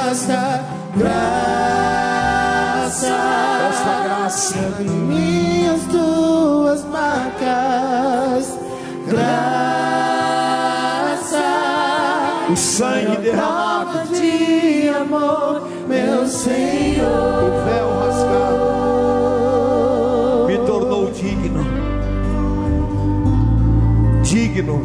basta. 0.02 0.64
Graça, 0.97 2.02
Essa 3.70 4.04
graça. 4.04 4.58
em 4.82 4.89
minhas 4.89 5.82
tuas 5.86 6.84
marcas. 6.86 8.58
Graça, 9.08 9.82
O 12.52 12.56
sangue 12.58 13.16
derramado. 13.18 14.08
de 14.10 14.89
amor, 14.89 15.68
meu 15.88 16.28
Senhor. 16.28 17.43
O 17.43 17.52
véu 17.66 17.88
rasgado. 17.99 18.72
Me 20.47 20.58
tornou 20.66 21.12
digno. 21.12 21.64
Digno. 24.24 24.82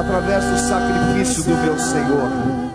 Através 0.00 0.44
do 0.44 0.58
sacrifício 0.68 1.42
do 1.44 1.54
meu 1.62 1.78
Senhor. 1.78 2.67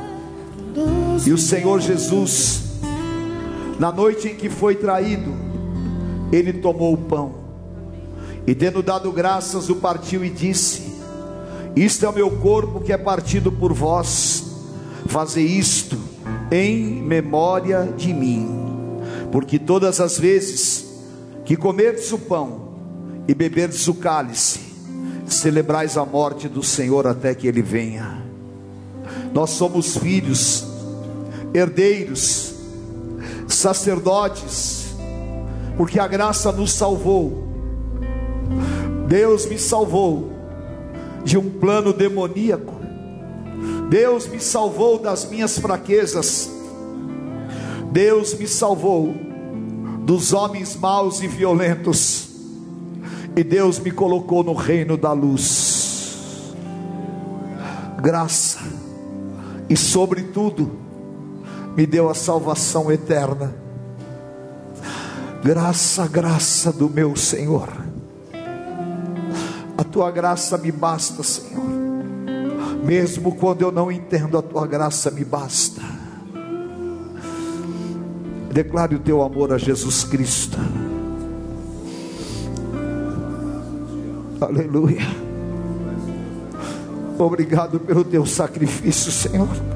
E 1.25 1.31
o 1.31 1.37
Senhor 1.37 1.79
Jesus, 1.79 2.63
na 3.79 3.91
noite 3.91 4.27
em 4.27 4.35
que 4.35 4.49
foi 4.49 4.75
traído, 4.75 5.33
ele 6.31 6.53
tomou 6.53 6.93
o 6.93 6.97
pão. 6.97 7.43
E, 8.45 8.53
tendo 8.53 8.83
dado 8.83 9.11
graças, 9.11 9.69
o 9.69 9.77
partiu 9.77 10.25
e 10.25 10.29
disse: 10.29 10.81
Isto 11.75 12.05
é 12.05 12.09
o 12.09 12.13
meu 12.13 12.29
corpo 12.29 12.81
que 12.81 12.91
é 12.91 12.97
partido 12.97 13.51
por 13.51 13.71
vós, 13.71 14.43
fazei 15.05 15.45
isto 15.45 15.97
em 16.51 17.01
memória 17.01 17.91
de 17.95 18.13
mim, 18.13 18.49
porque 19.31 19.57
todas 19.57 19.99
as 19.99 20.19
vezes 20.19 20.85
que 21.45 21.55
comerdes 21.55 22.11
o 22.11 22.17
pão 22.17 22.73
e 23.27 23.33
beberdes 23.33 23.87
o 23.87 23.93
cálice, 23.93 24.59
celebrais 25.25 25.97
a 25.97 26.05
morte 26.05 26.47
do 26.47 26.61
Senhor 26.61 27.07
até 27.07 27.33
que 27.33 27.47
ele 27.47 27.61
venha. 27.61 28.21
Nós 29.33 29.51
somos 29.51 29.97
filhos, 29.97 30.65
herdeiros, 31.53 32.53
sacerdotes, 33.47 34.95
porque 35.77 35.99
a 35.99 36.07
graça 36.07 36.51
nos 36.51 36.71
salvou. 36.71 37.43
Deus 39.07 39.45
me 39.45 39.59
salvou 39.59 40.31
de 41.23 41.37
um 41.37 41.49
plano 41.49 41.93
demoníaco. 41.93 42.73
Deus 43.89 44.27
me 44.27 44.39
salvou 44.39 44.97
das 44.97 45.29
minhas 45.29 45.57
fraquezas. 45.57 46.49
Deus 47.91 48.33
me 48.33 48.47
salvou 48.47 49.13
dos 50.03 50.33
homens 50.33 50.75
maus 50.75 51.21
e 51.21 51.27
violentos. 51.27 52.29
E 53.35 53.43
Deus 53.43 53.79
me 53.79 53.91
colocou 53.91 54.43
no 54.43 54.53
reino 54.53 54.97
da 54.97 55.11
luz. 55.11 56.53
Graça. 58.01 58.59
E 59.69 59.77
sobretudo, 59.77 60.82
me 61.75 61.85
deu 61.85 62.09
a 62.09 62.13
salvação 62.13 62.91
eterna. 62.91 63.53
Graça, 65.43 66.07
graça 66.07 66.71
do 66.71 66.89
meu 66.89 67.15
Senhor. 67.15 67.69
A 69.77 69.83
tua 69.83 70.11
graça 70.11 70.57
me 70.57 70.71
basta, 70.71 71.23
Senhor. 71.23 71.63
Mesmo 72.83 73.35
quando 73.35 73.61
eu 73.61 73.71
não 73.71 73.91
entendo, 73.91 74.37
a 74.37 74.41
tua 74.41 74.67
graça 74.67 75.09
me 75.09 75.25
basta. 75.25 75.81
Declare 78.51 78.95
o 78.95 78.99
teu 78.99 79.23
amor 79.23 79.51
a 79.51 79.57
Jesus 79.57 80.03
Cristo. 80.03 80.57
Aleluia. 84.39 85.01
Obrigado 87.17 87.79
pelo 87.79 88.03
teu 88.03 88.25
sacrifício, 88.25 89.11
Senhor. 89.11 89.72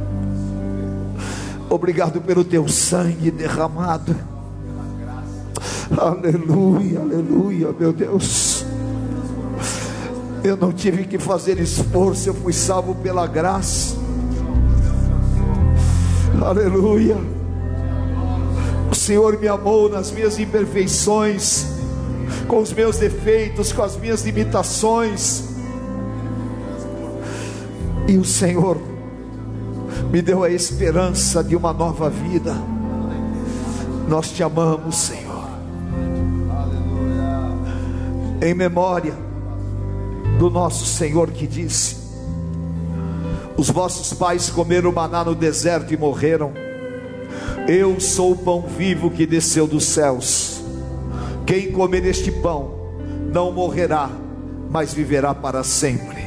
Obrigado 1.70 2.22
pelo 2.22 2.46
teu 2.46 2.68
sangue 2.68 3.30
derramado. 3.30 4.16
Aleluia, 5.98 7.00
aleluia, 7.00 7.76
meu 7.78 7.92
Deus. 7.92 8.66
Eu 10.44 10.56
não 10.56 10.72
tive 10.72 11.06
que 11.06 11.18
fazer 11.18 11.60
esforço, 11.60 12.30
eu 12.30 12.34
fui 12.34 12.54
salvo 12.54 12.96
pela 12.96 13.28
graça. 13.28 13.98
Aleluia. 16.42 17.18
O 18.90 18.96
Senhor 18.96 19.38
me 19.38 19.48
amou 19.48 19.90
nas 19.90 20.12
minhas 20.12 20.40
imperfeições, 20.40 21.66
com 22.48 22.60
os 22.60 22.72
meus 22.72 22.98
defeitos, 22.98 23.74
com 23.74 23.84
as 23.84 23.98
minhas 23.98 24.24
limitações. 24.24 25.44
E 28.08 28.18
o 28.18 28.24
Senhor 28.24 28.78
me 30.12 30.22
deu 30.22 30.44
a 30.44 30.50
esperança 30.50 31.44
de 31.44 31.56
uma 31.56 31.74
nova 31.74 32.10
vida. 32.10 32.56
Nós 34.08 34.32
te 34.32 34.42
amamos, 34.42 34.96
Senhor. 34.96 35.48
Em 38.42 38.54
memória 38.54 39.14
do 40.40 40.50
nosso 40.50 40.86
Senhor 40.86 41.32
que 41.32 41.46
disse: 41.46 41.98
Os 43.58 43.70
vossos 43.70 44.14
pais 44.14 44.50
comeram 44.50 44.92
maná 44.92 45.26
no 45.26 45.36
deserto 45.36 45.94
e 45.94 45.98
morreram. 45.98 46.54
Eu 47.68 48.00
sou 48.00 48.32
o 48.32 48.38
pão 48.38 48.62
vivo 48.62 49.12
que 49.12 49.26
desceu 49.26 49.68
dos 49.68 49.84
céus. 49.84 50.62
Quem 51.46 51.72
comer 51.72 52.06
este 52.06 52.32
pão 52.32 52.72
não 53.34 53.52
morrerá, 53.52 54.10
mas 54.70 54.94
viverá 54.94 55.36
para 55.36 55.64
sempre. 55.64 56.18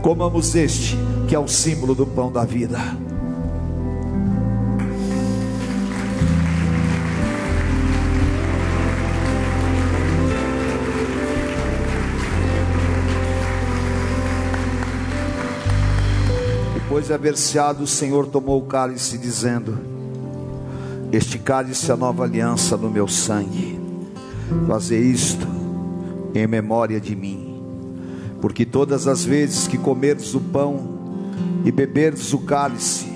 Comamos 0.00 0.54
este, 0.54 0.96
que 1.28 1.34
é 1.34 1.38
o 1.38 1.48
símbolo 1.48 1.94
do 1.94 2.06
pão 2.06 2.32
da 2.32 2.44
vida. 2.46 2.78
Depois 17.00 17.08
de 17.08 17.14
haver 17.14 17.36
ceado, 17.38 17.84
o 17.84 17.86
Senhor 17.86 18.26
tomou 18.26 18.58
o 18.58 18.66
cálice, 18.66 19.16
dizendo: 19.16 19.78
Este 21.10 21.38
cálice 21.38 21.90
é 21.90 21.94
a 21.94 21.96
nova 21.96 22.24
aliança 22.24 22.76
no 22.76 22.90
meu 22.90 23.08
sangue. 23.08 23.80
Fazer 24.66 25.00
isto 25.00 25.46
em 26.34 26.46
memória 26.46 27.00
de 27.00 27.16
mim, 27.16 27.58
porque 28.42 28.66
todas 28.66 29.06
as 29.06 29.24
vezes 29.24 29.66
que 29.66 29.78
comerdes 29.78 30.34
o 30.34 30.40
pão 30.40 31.00
e 31.64 31.72
beberdes 31.72 32.34
o 32.34 32.40
cálice, 32.40 33.06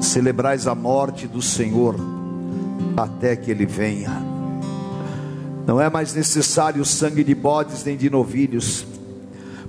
celebrais 0.00 0.66
a 0.66 0.74
morte 0.74 1.26
do 1.26 1.42
Senhor 1.42 1.96
até 2.96 3.36
que 3.36 3.50
ele 3.50 3.66
venha. 3.66 4.12
Não 5.66 5.78
é 5.78 5.90
mais 5.90 6.14
necessário 6.14 6.80
o 6.80 6.86
sangue 6.86 7.22
de 7.22 7.34
bodes 7.34 7.84
nem 7.84 7.98
de 7.98 8.08
novilhos, 8.08 8.86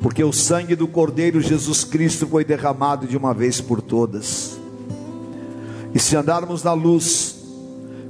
porque 0.06 0.24
o 0.24 0.32
sangue 0.32 0.76
do 0.76 0.88
Cordeiro 0.88 1.41
Jesus 1.41 1.84
Cristo 1.84 2.28
foi 2.28 2.45
derramado 2.45 3.08
de 3.08 3.18
uma 3.18 3.34
vez 3.34 3.60
por 3.60 3.82
todas. 3.82 4.56
E 5.95 5.99
se 5.99 6.16
andarmos 6.16 6.62
na 6.62 6.74
luz, 6.74 7.43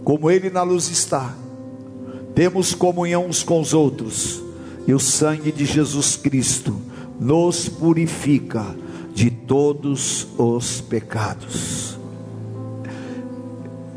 como 0.03 0.29
Ele 0.29 0.49
na 0.49 0.61
luz 0.61 0.89
está, 0.89 1.33
temos 2.35 2.75
comunhão 2.75 3.27
uns 3.27 3.43
com 3.43 3.61
os 3.61 3.73
outros, 3.73 4.43
e 4.85 4.93
o 4.93 4.99
sangue 4.99 5.53
de 5.53 5.63
Jesus 5.63 6.17
Cristo 6.17 6.75
nos 7.17 7.69
purifica 7.69 8.75
de 9.13 9.31
todos 9.31 10.27
os 10.37 10.81
pecados. 10.81 11.97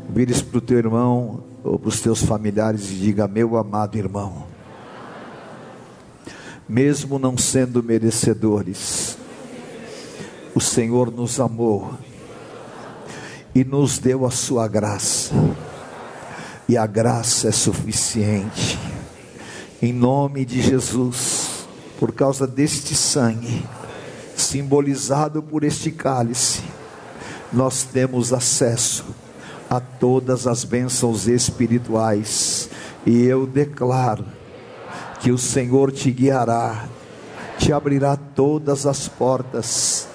Vire-se 0.07 0.45
para 0.45 0.57
o 0.57 0.61
teu 0.61 0.77
irmão 0.77 1.43
ou 1.65 1.77
para 1.77 1.89
os 1.89 1.99
teus 1.99 2.23
familiares 2.23 2.89
e 2.91 2.95
diga: 2.95 3.27
Meu 3.27 3.57
amado 3.57 3.97
irmão, 3.97 4.48
mesmo 6.69 7.17
não 7.17 7.35
sendo 7.35 7.81
merecedores, 7.81 9.17
o 10.53 10.61
Senhor 10.61 11.11
nos 11.11 11.39
amou 11.39 11.95
e 13.55 13.63
nos 13.63 13.97
deu 13.97 14.23
a 14.23 14.29
sua 14.29 14.67
graça, 14.67 15.33
e 16.67 16.77
a 16.77 16.85
graça 16.85 17.47
é 17.47 17.51
suficiente. 17.51 18.77
Em 19.81 19.91
nome 19.91 20.45
de 20.45 20.61
Jesus, 20.61 21.65
por 21.99 22.11
causa 22.13 22.45
deste 22.45 22.93
sangue, 22.93 23.65
simbolizado 24.37 25.41
por 25.41 25.63
este 25.63 25.89
cálice, 25.89 26.61
nós 27.51 27.81
temos 27.81 28.31
acesso 28.31 29.05
a 29.67 29.79
todas 29.79 30.45
as 30.45 30.63
bênçãos 30.63 31.27
espirituais, 31.27 32.69
e 33.07 33.23
eu 33.23 33.47
declaro 33.47 34.25
que 35.19 35.31
o 35.31 35.37
Senhor 35.37 35.91
te 35.91 36.11
guiará, 36.11 36.85
te 37.57 37.73
abrirá 37.73 38.15
todas 38.15 38.85
as 38.85 39.07
portas, 39.07 40.07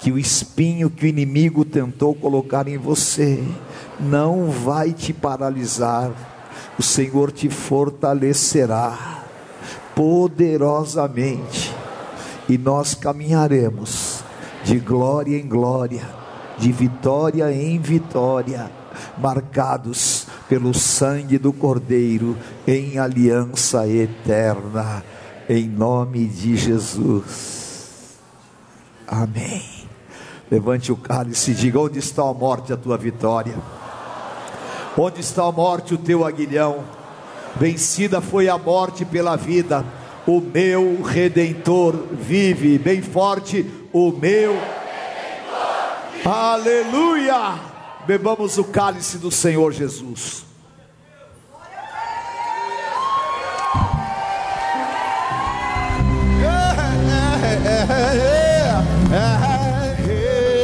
que 0.00 0.12
o 0.12 0.18
espinho 0.18 0.90
que 0.90 1.06
o 1.06 1.08
inimigo 1.08 1.64
tentou 1.64 2.14
colocar 2.14 2.68
em 2.68 2.78
você 2.78 3.42
não 3.98 4.50
vai 4.50 4.92
te 4.92 5.12
paralisar, 5.12 6.12
o 6.78 6.82
Senhor 6.82 7.32
te 7.32 7.48
fortalecerá 7.48 9.24
poderosamente, 9.94 11.74
e 12.48 12.56
nós 12.56 12.94
caminharemos 12.94 14.22
de 14.64 14.78
glória 14.78 15.36
em 15.36 15.48
glória 15.48 16.18
de 16.58 16.72
vitória 16.72 17.52
em 17.52 17.78
vitória, 17.78 18.70
marcados 19.16 20.17
pelo 20.48 20.72
sangue 20.72 21.38
do 21.38 21.52
Cordeiro 21.52 22.36
em 22.66 22.98
aliança 22.98 23.86
eterna, 23.86 25.04
em 25.48 25.68
nome 25.68 26.26
de 26.26 26.56
Jesus. 26.56 28.18
Amém. 29.06 29.62
Levante 30.50 30.90
o 30.90 30.96
cálice 30.96 31.50
e 31.50 31.54
diga: 31.54 31.78
Onde 31.78 31.98
está 31.98 32.22
a 32.22 32.32
morte, 32.32 32.72
a 32.72 32.76
tua 32.76 32.96
vitória? 32.96 33.56
Onde 34.96 35.20
está 35.20 35.44
a 35.44 35.52
morte, 35.52 35.94
o 35.94 35.98
teu 35.98 36.24
aguilhão? 36.24 36.84
Vencida 37.56 38.20
foi 38.20 38.48
a 38.48 38.56
morte 38.56 39.04
pela 39.04 39.36
vida, 39.36 39.84
o 40.26 40.40
meu 40.40 41.02
redentor 41.02 41.94
vive, 42.12 42.78
bem 42.78 43.02
forte, 43.02 43.64
o 43.92 44.10
meu 44.12 44.56
Aleluia! 46.24 47.67
Bebamos 48.06 48.56
o 48.58 48.64
cálice 48.64 49.18
do 49.18 49.30
Senhor 49.30 49.72
Jesus. 49.72 50.48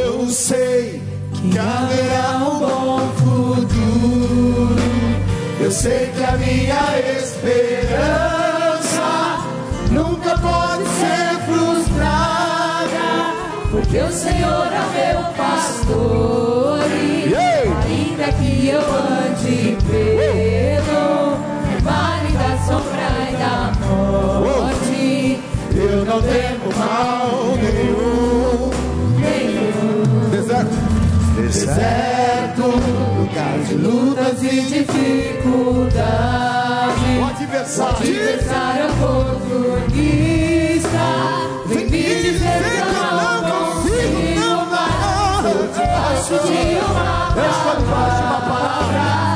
Eu 0.06 0.28
sei 0.30 1.02
que 1.32 1.58
haverá 1.58 2.38
um 2.38 2.58
bom 2.58 2.98
futuro. 3.16 4.76
Eu 5.60 5.70
sei 5.70 6.10
que 6.12 6.24
a 6.24 6.36
minha 6.36 7.00
esperança 7.18 8.64
nunca 9.90 10.36
pode 10.38 10.84
ser 10.88 11.38
frustrada, 11.46 13.06
porque 13.70 13.98
o 13.98 14.12
Senhor 14.12 14.66
é 14.72 15.12
meu 15.12 15.22
pastor. 15.34 16.53
Eu 25.84 26.04
não 26.04 26.20
temo 26.22 26.72
mal 26.76 27.56
nenhum, 27.56 28.70
nenhum. 29.20 30.30
Deserto. 30.30 30.94
Deserto, 31.36 32.62
lugar 33.18 33.58
de 33.66 33.74
lutas 33.74 34.42
e 34.42 34.62
dificuldade. 34.62 35.94
O 37.20 37.24
adversário. 37.24 37.92
O 37.92 37.98
adversário 37.98 38.84
oportunista 38.92 40.34
vem 41.66 41.84
me 41.84 42.02
dizer 42.22 42.62
que 42.62 42.78
eu 42.78 42.86
não 43.20 43.36
consigo 43.50 44.48
mais. 44.70 45.44
Estou 45.44 45.66
debaixo 45.74 46.34
de 46.46 46.60
uma 46.78 47.14
Estou 47.28 47.74
debaixo 47.80 48.16
de 48.16 48.22
uma 48.22 48.40
palavra. 48.40 49.33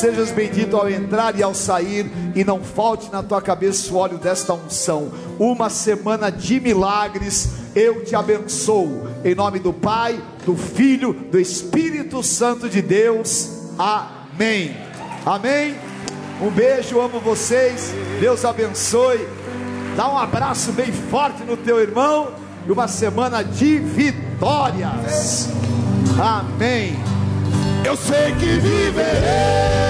Sejas 0.00 0.30
bendito 0.30 0.78
ao 0.78 0.88
entrar 0.88 1.38
e 1.38 1.42
ao 1.42 1.52
sair, 1.52 2.10
e 2.34 2.42
não 2.42 2.62
falte 2.62 3.12
na 3.12 3.22
tua 3.22 3.42
cabeça 3.42 3.92
o 3.92 3.96
óleo 3.96 4.16
desta 4.16 4.54
unção. 4.54 5.12
Uma 5.38 5.68
semana 5.68 6.30
de 6.30 6.58
milagres, 6.58 7.50
eu 7.74 8.02
te 8.02 8.16
abençoo. 8.16 9.06
Em 9.22 9.34
nome 9.34 9.58
do 9.58 9.74
Pai, 9.74 10.18
do 10.46 10.56
Filho, 10.56 11.12
do 11.12 11.38
Espírito 11.38 12.22
Santo 12.22 12.66
de 12.66 12.80
Deus. 12.80 13.50
Amém. 13.78 14.74
Amém. 15.26 15.76
Um 16.40 16.48
beijo, 16.48 16.98
amo 16.98 17.20
vocês. 17.20 17.92
Deus 18.18 18.42
abençoe. 18.46 19.28
Dá 19.96 20.10
um 20.10 20.16
abraço 20.16 20.72
bem 20.72 20.90
forte 20.90 21.42
no 21.42 21.58
teu 21.58 21.78
irmão. 21.78 22.32
E 22.66 22.72
uma 22.72 22.88
semana 22.88 23.42
de 23.42 23.78
vitórias. 23.78 25.48
Amém. 26.18 26.96
Eu 27.84 27.96
sei 27.96 28.32
que 28.34 28.46
viverei 28.46 29.89